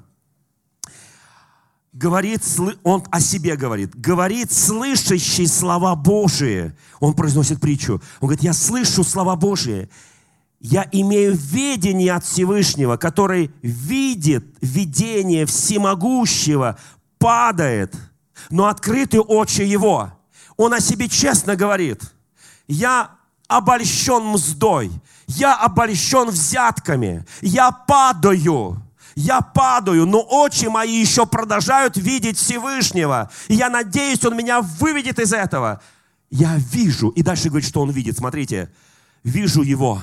говорит, 1.95 2.41
он 2.83 3.03
о 3.09 3.21
себе 3.21 3.55
говорит, 3.55 3.95
говорит 3.95 4.51
слышащий 4.51 5.47
слова 5.47 5.95
Божии. 5.95 6.75
Он 6.99 7.13
произносит 7.13 7.61
притчу. 7.61 7.93
Он 8.19 8.27
говорит, 8.27 8.43
я 8.43 8.53
слышу 8.53 9.03
слова 9.03 9.35
Божии. 9.35 9.89
Я 10.59 10.87
имею 10.91 11.35
видение 11.35 12.13
от 12.13 12.25
Всевышнего, 12.25 12.97
который 12.97 13.51
видит 13.61 14.45
видение 14.61 15.45
всемогущего, 15.45 16.77
падает, 17.17 17.95
но 18.49 18.67
открыты 18.67 19.21
очи 19.21 19.61
его. 19.61 20.11
Он 20.57 20.73
о 20.73 20.81
себе 20.81 21.07
честно 21.07 21.55
говорит. 21.55 22.01
Я 22.67 23.11
обольщен 23.47 24.23
мздой, 24.25 24.91
я 25.27 25.55
обольщен 25.55 26.29
взятками, 26.29 27.25
я 27.41 27.71
падаю, 27.71 28.81
я 29.15 29.39
падаю, 29.39 30.05
но 30.05 30.21
очи 30.21 30.65
мои 30.65 30.99
еще 30.99 31.25
продолжают 31.25 31.95
видеть 31.95 32.37
Всевышнего. 32.37 33.31
И 33.47 33.55
я 33.55 33.69
надеюсь, 33.69 34.23
Он 34.25 34.35
меня 34.35 34.61
выведет 34.61 35.19
из 35.19 35.31
этого. 35.31 35.81
Я 36.29 36.57
вижу. 36.57 37.09
И 37.09 37.23
дальше 37.23 37.47
говорит, 37.47 37.67
что 37.67 37.81
Он 37.81 37.91
видит. 37.91 38.17
Смотрите. 38.17 38.69
Вижу 39.23 39.61
Его, 39.63 40.01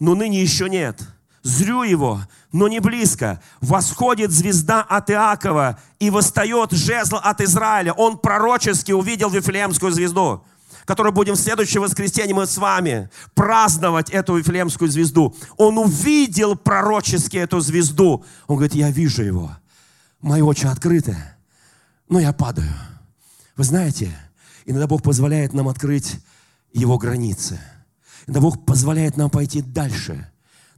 но 0.00 0.14
ныне 0.14 0.42
еще 0.42 0.68
нет. 0.68 1.00
Зрю 1.42 1.82
Его, 1.82 2.20
но 2.52 2.66
не 2.66 2.80
близко. 2.80 3.40
Восходит 3.60 4.32
звезда 4.32 4.82
от 4.82 5.10
Иакова 5.10 5.78
и 6.00 6.10
восстает 6.10 6.72
жезл 6.72 7.16
от 7.22 7.40
Израиля. 7.40 7.92
Он 7.92 8.18
пророчески 8.18 8.92
увидел 8.92 9.30
Вифлеемскую 9.30 9.92
звезду 9.92 10.44
который 10.84 11.12
будем 11.12 11.34
в 11.34 11.38
следующее 11.38 11.80
воскресенье 11.80 12.34
мы 12.34 12.46
с 12.46 12.56
вами 12.56 13.10
праздновать 13.34 14.10
эту 14.10 14.36
Вифлеемскую 14.36 14.90
звезду. 14.90 15.34
Он 15.56 15.78
увидел 15.78 16.56
пророчески 16.56 17.36
эту 17.36 17.60
звезду. 17.60 18.24
Он 18.46 18.56
говорит, 18.56 18.74
я 18.74 18.90
вижу 18.90 19.22
его. 19.22 19.56
Мои 20.20 20.42
очи 20.42 20.66
открыты, 20.66 21.16
но 22.08 22.18
я 22.18 22.32
падаю. 22.32 22.72
Вы 23.56 23.64
знаете, 23.64 24.16
иногда 24.64 24.86
Бог 24.86 25.02
позволяет 25.02 25.52
нам 25.52 25.68
открыть 25.68 26.16
его 26.72 26.98
границы. 26.98 27.60
Иногда 28.26 28.40
Бог 28.40 28.64
позволяет 28.64 29.16
нам 29.16 29.30
пойти 29.30 29.60
дальше. 29.60 30.30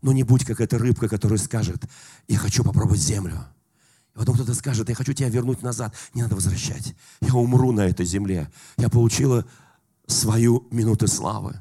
Но 0.03 0.13
не 0.13 0.25
будь 0.25 0.45
как 0.45 0.61
эта 0.61 0.79
рыбка, 0.79 1.09
которая 1.09 1.39
скажет, 1.39 1.85
я 2.29 2.39
хочу 2.39 2.63
попробовать 2.63 3.01
землю. 3.01 3.47
И 4.15 4.19
потом 4.19 4.35
кто-то 4.35 4.55
скажет, 4.55 4.89
я 4.89 4.95
хочу 4.95 5.13
тебя 5.13 5.29
вернуть 5.29 5.63
назад. 5.63 5.95
Не 6.15 6.23
надо 6.23 6.35
возвращать. 6.35 6.95
Я 7.21 7.35
умру 7.35 7.73
на 7.73 7.83
этой 7.83 8.07
земле. 8.07 8.51
Я 8.77 8.89
получила 8.89 9.47
свою 10.07 10.67
минуту 10.71 11.09
славы. 11.09 11.61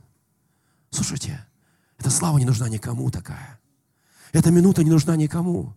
Слушайте, 0.90 1.46
эта 1.98 2.10
слава 2.10 2.38
не 2.38 2.46
нужна 2.46 2.70
никому 2.70 3.10
такая. 3.12 3.60
Эта 4.32 4.52
минута 4.52 4.84
не 4.84 4.92
нужна 4.92 5.16
никому. 5.16 5.76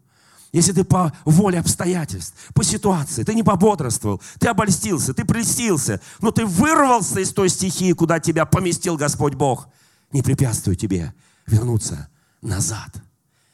Если 0.53 0.73
ты 0.73 0.83
по 0.83 1.13
воле 1.25 1.61
обстоятельств, 1.61 2.35
по 2.55 2.65
ситуации, 2.65 3.23
ты 3.23 3.35
не 3.35 3.43
пободрствовал, 3.43 4.23
ты 4.39 4.49
обольстился, 4.49 5.13
ты 5.13 5.25
прельстился, 5.25 6.01
но 6.21 6.31
ты 6.31 6.47
вырвался 6.47 7.21
из 7.21 7.33
той 7.33 7.51
стихии, 7.51 7.93
куда 7.93 8.19
тебя 8.19 8.47
поместил 8.47 8.97
Господь 8.97 9.35
Бог, 9.35 9.69
не 10.11 10.23
препятствуй 10.23 10.75
тебе 10.75 11.15
вернуться 11.47 12.09
назад. 12.41 13.03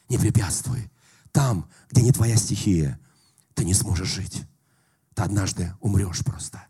Не 0.09 0.19
препятствуй. 0.19 0.91
Там, 1.33 1.69
где 1.91 2.03
не 2.03 2.13
твоя 2.13 2.37
стихия, 2.37 3.01
ты 3.55 3.65
не 3.65 3.75
сможешь 3.75 4.09
жить. 4.09 4.43
Ты 5.15 5.23
однажды 5.23 5.73
умрешь 5.81 6.25
просто. 6.25 6.65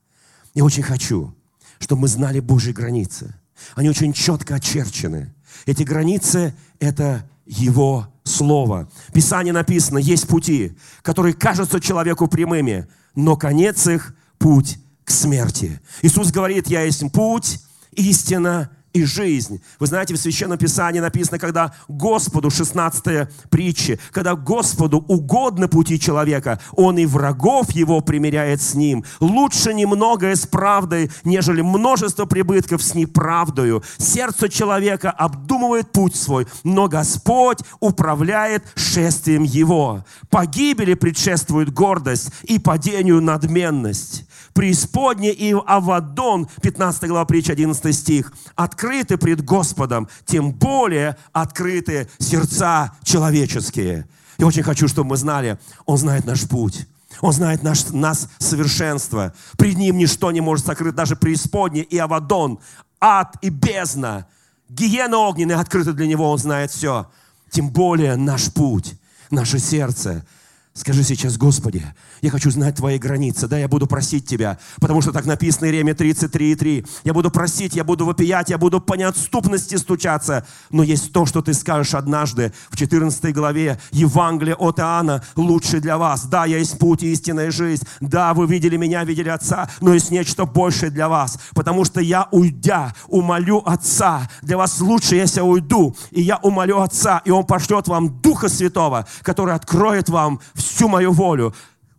Я 0.55 0.65
очень 0.65 0.83
хочу, 0.83 1.35
чтобы 1.79 2.03
мы 2.03 2.09
знали 2.09 2.41
Божьи 2.41 2.73
границы. 2.73 3.35
Они 3.75 3.89
очень 3.89 4.13
четко 4.13 4.57
очерчены. 4.57 5.35
Эти 5.67 5.83
границы– 5.83 6.55
это 6.81 7.29
Его 7.47 8.09
Слово. 8.25 8.91
В 9.09 9.13
Писании 9.13 9.51
написано, 9.51 9.99
есть 9.99 10.27
пути, 10.27 10.77
которые 11.03 11.35
кажутся 11.35 11.79
человеку 11.79 12.27
прямыми, 12.27 12.89
но 13.15 13.37
конец 13.37 13.87
их– 13.87 14.15
путь 14.39 14.79
к 15.05 15.11
смерти. 15.11 15.81
Иисус 16.03 16.31
говорит, 16.33 16.67
я 16.69 16.83
есть 16.83 17.03
путь, 17.13 17.61
истина 17.93 18.71
и 18.95 19.05
жизнь. 19.05 19.61
Вы 19.81 19.89
знаете, 19.89 20.15
в 20.15 20.19
Священном 20.19 20.57
Писании 20.57 21.01
написано, 21.01 21.39
когда 21.39 21.75
Господу, 21.89 22.49
16 22.49 23.29
притчи, 23.51 23.99
когда 24.13 24.37
Господу 24.37 25.05
угодно 25.09 25.69
пути 25.69 25.99
человека, 26.01 26.61
Он 26.73 26.97
и 26.97 27.05
врагов 27.05 27.73
его 27.73 28.01
примиряет 28.01 28.63
с 28.63 28.75
ним. 28.75 29.05
Лучше 29.21 29.75
немногое 29.75 30.37
с 30.37 30.47
правдой, 30.47 31.11
нежели 31.25 31.61
множество 31.61 32.25
прибытков 32.25 32.83
с 32.83 32.95
неправдою. 32.95 33.83
Сердце 33.99 34.49
человека 34.49 35.11
обдумывает 35.11 35.91
путь 35.91 36.15
свой, 36.15 36.47
но 36.63 36.87
Господь 36.87 37.59
управляет 37.81 38.65
шествием 38.77 39.43
его. 39.43 40.05
Погибели 40.31 40.95
предшествует 40.95 41.73
гордость 41.73 42.31
и 42.45 42.61
падению 42.61 43.21
надменность 43.21 44.25
преисподне 44.55 45.33
и 45.33 45.53
Авадон, 45.53 46.49
15 46.63 47.09
глава 47.09 47.27
притча, 47.27 47.53
11 47.53 47.95
стих, 47.95 48.33
открыты 48.55 49.19
пред 49.19 49.45
Господом, 49.45 50.09
тем 50.25 50.53
более 50.53 51.17
открыты 51.33 52.09
сердца 52.19 52.93
человеческие. 53.03 54.07
Я 54.39 54.47
очень 54.47 54.63
хочу, 54.63 54.89
чтобы 54.89 55.11
мы 55.11 55.17
знали, 55.17 55.59
Он 55.85 55.99
знает 55.99 56.25
наш 56.25 56.49
путь. 56.49 56.87
Он 57.21 57.33
знает 57.33 57.63
наш, 57.63 57.91
нас 57.91 58.29
совершенство. 58.39 59.35
Пред 59.57 59.77
Ним 59.77 59.99
ничто 59.99 60.33
не 60.33 60.41
может 60.41 60.67
сокрыть, 60.67 60.95
даже 60.95 61.17
преисподне 61.17 61.83
и 61.83 61.99
Авадон, 61.99 62.59
ад 63.01 63.37
и 63.43 63.51
бездна. 63.51 64.27
Гиена 64.69 65.19
огненная 65.19 65.61
открыта 65.61 65.93
для 65.93 66.07
Него, 66.07 66.31
Он 66.31 66.39
знает 66.39 66.71
все. 66.71 67.09
Тем 67.51 67.71
более 67.71 68.17
наш 68.17 68.53
путь, 68.53 68.95
наше 69.31 69.59
сердце– 69.59 70.25
Скажи 70.77 71.05
сейчас, 71.05 71.37
Господи, 71.37 71.87
я 72.21 72.31
хочу 72.31 72.51
знать 72.51 72.75
Твои 72.75 72.99
границы. 72.99 73.47
Да, 73.47 73.57
я 73.57 73.69
буду 73.69 73.87
просить 73.87 74.27
Тебя, 74.27 74.59
потому 74.81 75.03
что 75.03 75.13
так 75.13 75.25
написано 75.25 75.67
Иеремия 75.67 75.95
33,3. 75.95 76.85
Я 77.05 77.15
буду 77.15 77.31
просить, 77.31 77.77
я 77.77 77.85
буду 77.85 78.05
вопиять, 78.05 78.51
я 78.51 78.59
буду 78.59 78.81
по 78.81 78.95
неотступности 78.95 79.77
стучаться. 79.77 80.45
Но 80.71 80.83
есть 80.83 81.13
то, 81.13 81.27
что 81.27 81.43
Ты 81.43 81.55
скажешь 81.55 81.95
однажды 81.95 82.53
в 82.71 82.77
14 82.77 83.33
главе 83.33 83.79
Евангелия 83.93 84.57
от 84.57 84.81
Иоанна 84.81 85.23
лучше 85.37 85.79
для 85.79 85.97
вас. 85.97 86.25
Да, 86.27 86.45
я 86.45 86.59
есть 86.59 86.77
путь 86.77 87.05
и 87.05 87.13
истинная 87.13 87.53
жизнь. 87.53 87.87
Да, 88.01 88.35
вы 88.35 88.49
видели 88.49 88.77
меня, 88.77 89.05
видели 89.05 89.29
Отца, 89.29 89.71
но 89.81 89.95
есть 89.95 90.11
нечто 90.11 90.45
большее 90.45 90.91
для 90.91 91.09
вас. 91.09 91.39
Потому 91.55 91.85
что 91.85 92.01
я, 92.01 92.27
уйдя, 92.33 92.93
умолю 93.07 93.63
Отца. 93.65 94.29
Для 94.43 94.57
вас 94.57 94.81
лучше, 94.81 95.15
если 95.15 95.39
я 95.39 95.45
уйду, 95.45 95.95
и 96.11 96.21
я 96.21 96.39
умолю 96.39 96.81
Отца, 96.81 97.23
и 97.25 97.31
Он 97.31 97.47
пошлет 97.47 97.87
вам 97.87 98.21
Духа 98.21 98.49
Святого, 98.49 99.07
который 99.23 99.55
откроет 99.55 100.09
вам 100.09 100.41
всю 100.65 100.89
мою 100.89 101.13
волю, 101.13 101.55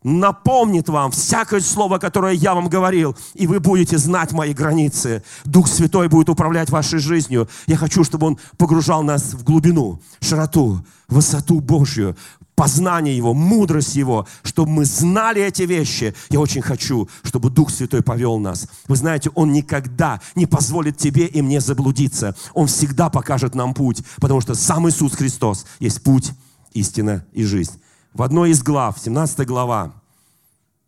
напомнит 0.05 0.87
вам 0.87 1.09
всякое 1.09 1.61
слово, 1.61 1.97
которое 1.97 2.33
я 2.33 2.53
вам 2.53 2.69
говорил, 2.69 3.17
и 3.33 3.47
вы 3.47 3.59
будете 3.59 3.97
знать 3.97 4.31
мои 4.33 4.53
границы. 4.53 5.23
Дух 5.45 5.67
Святой 5.67 6.09
будет 6.09 6.29
управлять 6.29 6.69
вашей 6.69 6.99
жизнью. 6.99 7.49
Я 7.65 7.75
хочу, 7.75 8.03
чтобы 8.03 8.27
Он 8.27 8.37
погружал 8.57 9.01
нас 9.01 9.33
в 9.33 9.43
глубину, 9.43 9.99
широту, 10.21 10.85
высоту 11.07 11.59
Божью, 11.59 12.15
познание 12.53 13.17
Его, 13.17 13.33
мудрость 13.33 13.95
Его, 13.95 14.27
чтобы 14.43 14.69
мы 14.69 14.85
знали 14.85 15.41
эти 15.41 15.63
вещи. 15.63 16.13
Я 16.29 16.39
очень 16.39 16.61
хочу, 16.61 17.09
чтобы 17.23 17.49
Дух 17.49 17.71
Святой 17.71 18.03
повел 18.03 18.37
нас. 18.37 18.67
Вы 18.87 18.97
знаете, 18.97 19.31
Он 19.33 19.51
никогда 19.53 20.21
не 20.35 20.45
позволит 20.45 20.97
тебе 20.97 21.25
и 21.25 21.41
мне 21.41 21.59
заблудиться. 21.59 22.35
Он 22.53 22.67
всегда 22.67 23.09
покажет 23.09 23.55
нам 23.55 23.73
путь, 23.73 24.03
потому 24.21 24.39
что 24.39 24.53
сам 24.53 24.87
Иисус 24.87 25.13
Христос 25.13 25.65
есть 25.79 26.03
путь, 26.03 26.31
истина 26.73 27.25
и 27.33 27.43
жизнь 27.43 27.79
в 28.15 28.21
одной 28.21 28.51
из 28.51 28.63
глав, 28.63 28.97
17 28.97 29.45
глава, 29.45 30.01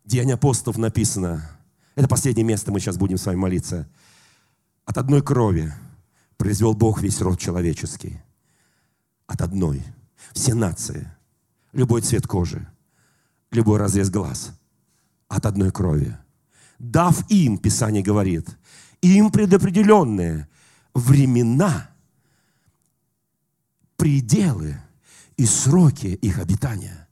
Деяния 0.06 0.34
апостолов 0.34 0.78
написано, 0.78 1.46
это 1.94 2.08
последнее 2.08 2.44
место, 2.44 2.72
мы 2.72 2.80
сейчас 2.80 2.96
будем 2.96 3.18
с 3.18 3.26
вами 3.26 3.36
молиться. 3.36 3.86
От 4.86 4.96
одной 4.96 5.22
крови 5.22 5.74
произвел 6.38 6.72
Бог 6.72 7.02
весь 7.02 7.20
род 7.20 7.38
человеческий. 7.38 8.18
От 9.26 9.42
одной. 9.42 9.84
Все 10.32 10.54
нации, 10.54 11.12
любой 11.72 12.00
цвет 12.00 12.26
кожи, 12.26 12.66
любой 13.50 13.78
разрез 13.78 14.08
глаз. 14.08 14.58
От 15.28 15.44
одной 15.44 15.70
крови. 15.70 16.16
Дав 16.78 17.30
им, 17.30 17.58
Писание 17.58 18.02
говорит, 18.02 18.56
им 19.02 19.30
предопределенные 19.30 20.48
времена, 20.94 21.90
пределы 23.98 24.80
и 25.36 25.44
сроки 25.44 26.06
их 26.06 26.38
обитания. 26.38 27.07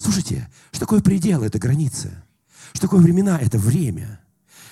Слушайте, 0.00 0.48
что 0.70 0.80
такое 0.80 1.02
предел? 1.02 1.42
Это 1.42 1.58
границы. 1.58 2.10
Что 2.72 2.82
такое 2.82 3.00
времена? 3.00 3.38
Это 3.38 3.58
время. 3.58 4.20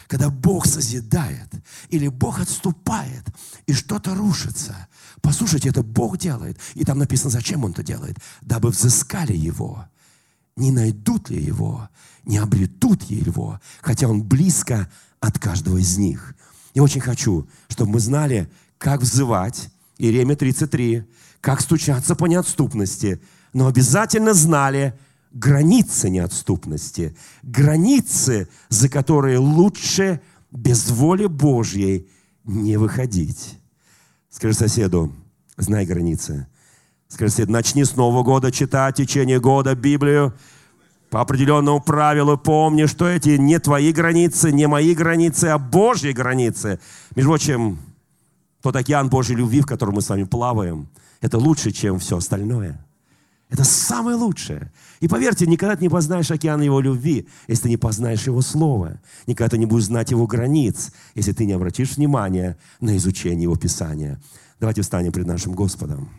Когда 0.07 0.31
Бог 0.31 0.67
созидает 0.67 1.49
или 1.91 2.09
Бог 2.09 2.41
отступает, 2.41 3.25
и 3.67 3.75
что-то 3.75 4.15
рушится. 4.15 4.89
Послушайте, 5.21 5.69
это 5.69 5.83
Бог 5.83 6.17
делает. 6.17 6.59
И 6.75 6.85
там 6.85 6.99
написано, 6.99 7.31
зачем 7.31 7.63
Он 7.65 7.73
это 7.73 7.83
делает. 7.83 8.17
Дабы 8.41 8.71
взыскали 8.71 9.37
Его. 9.37 9.85
Не 10.57 10.71
найдут 10.71 11.29
ли 11.29 11.43
Его, 11.43 11.91
не 12.25 12.39
обретут 12.39 13.03
Его, 13.03 13.61
хотя 13.83 14.09
Он 14.09 14.23
близко 14.23 14.91
от 15.21 15.39
каждого 15.39 15.77
из 15.77 15.99
них. 15.99 16.35
Я 16.73 16.83
очень 16.83 17.03
хочу, 17.03 17.47
чтобы 17.69 17.93
мы 17.93 18.01
знали, 18.01 18.51
как 18.79 19.03
взывать, 19.03 19.69
Иеремия 19.99 20.37
33, 20.37 21.05
как 21.43 21.61
стучаться 21.61 22.15
по 22.15 22.25
неотступности, 22.25 23.21
но 23.53 23.67
обязательно 23.67 24.33
знали, 24.33 24.99
границы 25.33 26.11
неотступности, 26.11 27.17
границы, 27.43 28.49
за 28.69 28.89
которые 28.89 29.39
лучше 29.39 30.21
без 30.51 30.91
воли 30.91 31.27
Божьей 31.27 32.09
не 32.45 32.77
выходить. 32.77 33.59
Скажи 34.31 34.55
соседу, 34.55 35.13
знай 35.57 35.87
границы. 35.87 36.47
Скажи 37.09 37.31
соседу, 37.31 37.53
начни 37.53 37.85
с 37.85 37.97
Нового 37.97 38.23
года 38.23 38.51
читать 38.53 38.95
в 38.95 38.99
течение 38.99 39.41
года 39.41 39.75
Библию 39.75 40.35
по 41.11 41.21
определенному 41.21 41.81
правилу. 41.81 42.37
Помни, 42.37 42.87
что 42.87 43.09
эти 43.09 43.31
не 43.31 43.59
твои 43.59 43.93
границы, 43.93 44.53
не 44.53 44.67
мои 44.67 44.95
границы, 44.95 45.47
а 45.47 45.59
Божьи 45.59 46.13
границы. 46.13 46.81
Между 47.17 47.31
прочим, 47.31 47.79
тот 48.63 48.77
океан 48.77 49.09
Божьей 49.09 49.37
любви, 49.37 49.61
в 49.61 49.67
котором 49.67 49.95
мы 49.95 50.03
с 50.03 50.09
вами 50.09 50.25
плаваем, 50.25 50.89
это 51.21 51.39
лучше, 51.39 51.71
чем 51.71 51.99
все 51.99 52.19
остальное– 52.19 52.85
это 53.51 53.65
самое 53.65 54.17
лучшее. 54.17 54.71
И 55.01 55.09
поверьте, 55.09 55.47
никогда 55.47 55.77
ты 55.77 55.83
не 55.83 55.89
познаешь 55.89 56.31
океан 56.31 56.61
Его 56.61 56.81
любви, 56.81 57.27
если 57.47 57.65
ты 57.65 57.69
не 57.71 57.77
познаешь 57.77 58.27
Его 58.27 58.43
Слова. 58.43 59.01
Никогда 59.27 59.51
ты 59.51 59.59
не 59.59 59.65
будешь 59.65 59.87
знать 59.87 60.11
Его 60.11 60.27
границ, 60.27 60.93
если 61.15 61.33
ты 61.33 61.47
не 61.47 61.53
обратишь 61.53 61.97
внимание 61.97 62.59
на 62.81 62.97
изучение 62.97 63.45
Его 63.45 63.57
Писания. 63.57 64.21
Давайте 64.61 64.83
встанем 64.83 65.13
пред 65.13 65.27
нашим 65.27 65.53
Господом. 65.53 66.11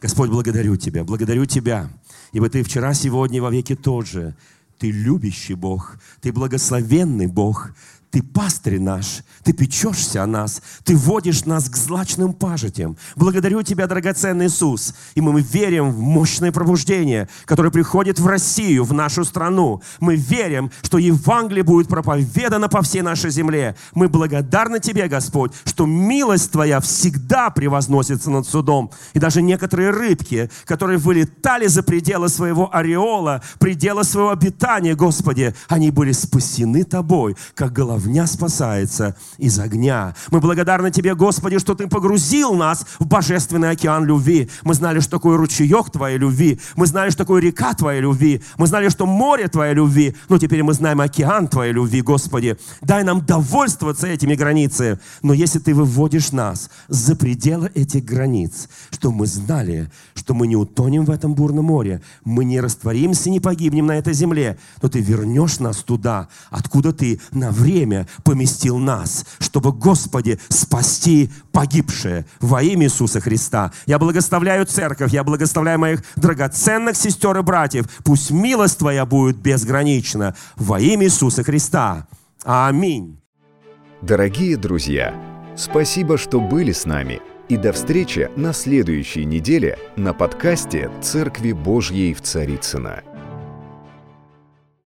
Господь, 0.00 0.30
благодарю 0.30 0.76
Тебя, 0.76 1.04
благодарю 1.04 1.46
Тебя, 1.46 1.90
ибо 2.32 2.48
Ты 2.48 2.64
вчера, 2.64 2.92
сегодня 2.92 3.36
и 3.36 3.40
во 3.40 3.50
веки 3.50 3.76
тот 3.76 4.08
же. 4.08 4.34
Ты 4.78 4.90
любящий 4.90 5.54
Бог, 5.54 5.96
Ты 6.20 6.32
благословенный 6.32 7.28
Бог, 7.28 7.70
ты 8.12 8.22
пастырь 8.22 8.78
наш, 8.78 9.22
Ты 9.42 9.54
печешься 9.54 10.22
о 10.22 10.26
нас, 10.26 10.60
Ты 10.84 10.94
водишь 10.94 11.46
нас 11.46 11.70
к 11.70 11.76
злачным 11.76 12.34
пажитям. 12.34 12.98
Благодарю 13.16 13.62
Тебя, 13.62 13.86
драгоценный 13.86 14.48
Иисус. 14.48 14.94
И 15.14 15.22
мы 15.22 15.40
верим 15.40 15.90
в 15.90 15.98
мощное 15.98 16.52
пробуждение, 16.52 17.30
которое 17.46 17.70
приходит 17.70 18.20
в 18.20 18.26
Россию, 18.26 18.84
в 18.84 18.92
нашу 18.92 19.24
страну. 19.24 19.80
Мы 19.98 20.16
верим, 20.16 20.70
что 20.82 20.98
Евангелие 20.98 21.64
будет 21.64 21.88
проповедано 21.88 22.68
по 22.68 22.82
всей 22.82 23.00
нашей 23.00 23.30
земле. 23.30 23.76
Мы 23.94 24.10
благодарны 24.10 24.78
Тебе, 24.78 25.08
Господь, 25.08 25.52
что 25.64 25.86
милость 25.86 26.52
Твоя 26.52 26.80
всегда 26.80 27.48
превозносится 27.48 28.30
над 28.30 28.46
судом. 28.46 28.90
И 29.14 29.20
даже 29.20 29.40
некоторые 29.40 29.88
рыбки, 29.88 30.50
которые 30.66 30.98
вылетали 30.98 31.66
за 31.66 31.82
пределы 31.82 32.28
своего 32.28 32.68
ореола, 32.76 33.42
предела 33.58 34.02
своего 34.02 34.32
обитания, 34.32 34.94
Господи, 34.94 35.54
они 35.68 35.90
были 35.90 36.12
спасены 36.12 36.84
Тобой, 36.84 37.36
как 37.54 37.72
голова 37.72 38.01
головня 38.02 38.26
спасается 38.26 39.14
из 39.38 39.58
огня. 39.58 40.14
Мы 40.30 40.40
благодарны 40.40 40.90
Тебе, 40.90 41.14
Господи, 41.14 41.58
что 41.58 41.74
Ты 41.74 41.86
погрузил 41.86 42.54
нас 42.54 42.84
в 42.98 43.06
божественный 43.06 43.70
океан 43.70 44.04
любви. 44.04 44.50
Мы 44.64 44.74
знали, 44.74 45.00
что 45.00 45.12
такое 45.12 45.36
ручеек 45.36 45.90
Твоей 45.90 46.18
любви. 46.18 46.60
Мы 46.76 46.86
знали, 46.86 47.10
что 47.10 47.18
такое 47.18 47.40
река 47.40 47.74
Твоей 47.74 48.00
любви. 48.00 48.42
Мы 48.58 48.66
знали, 48.66 48.88
что 48.88 49.06
море 49.06 49.48
Твоей 49.48 49.74
любви. 49.74 50.14
Но 50.28 50.38
теперь 50.38 50.62
мы 50.62 50.74
знаем 50.74 51.00
океан 51.00 51.48
Твоей 51.48 51.72
любви, 51.72 52.02
Господи. 52.02 52.56
Дай 52.80 53.04
нам 53.04 53.24
довольствоваться 53.24 54.06
этими 54.06 54.34
границами. 54.34 54.98
Но 55.22 55.32
если 55.32 55.58
Ты 55.58 55.74
выводишь 55.74 56.32
нас 56.32 56.70
за 56.88 57.14
пределы 57.14 57.70
этих 57.74 58.04
границ, 58.04 58.68
что 58.90 59.10
мы 59.10 59.26
знали, 59.26 59.90
что 60.14 60.34
мы 60.34 60.46
не 60.46 60.56
утонем 60.56 61.04
в 61.04 61.10
этом 61.10 61.34
бурном 61.34 61.66
море, 61.66 62.02
мы 62.24 62.44
не 62.44 62.60
растворимся, 62.60 63.30
не 63.30 63.40
погибнем 63.40 63.86
на 63.86 63.92
этой 63.92 64.14
земле, 64.14 64.58
то 64.80 64.88
Ты 64.88 65.00
вернешь 65.00 65.60
нас 65.60 65.78
туда, 65.78 66.28
откуда 66.50 66.92
Ты 66.92 67.20
на 67.30 67.50
время 67.50 67.91
время 67.92 68.06
поместил 68.24 68.78
нас, 68.78 69.24
чтобы, 69.38 69.72
Господи, 69.72 70.38
спасти 70.48 71.30
погибшие 71.52 72.24
во 72.40 72.62
имя 72.62 72.86
Иисуса 72.86 73.20
Христа. 73.20 73.72
Я 73.86 73.98
благословляю 73.98 74.66
церковь, 74.66 75.12
я 75.12 75.24
благословляю 75.24 75.78
моих 75.78 76.02
драгоценных 76.16 76.96
сестер 76.96 77.36
и 77.38 77.42
братьев. 77.42 77.86
Пусть 78.04 78.30
милость 78.30 78.78
Твоя 78.78 79.04
будет 79.06 79.36
безгранична 79.36 80.34
во 80.56 80.80
имя 80.80 81.06
Иисуса 81.06 81.42
Христа. 81.42 82.06
Аминь. 82.44 83.18
Дорогие 84.00 84.56
друзья, 84.56 85.14
спасибо, 85.56 86.18
что 86.18 86.40
были 86.40 86.72
с 86.72 86.86
нами. 86.86 87.20
И 87.48 87.56
до 87.56 87.72
встречи 87.72 88.30
на 88.36 88.52
следующей 88.52 89.24
неделе 89.24 89.78
на 89.96 90.14
подкасте 90.14 90.90
«Церкви 91.02 91.52
Божьей 91.52 92.14
в 92.14 92.22
Царицына. 92.22 93.02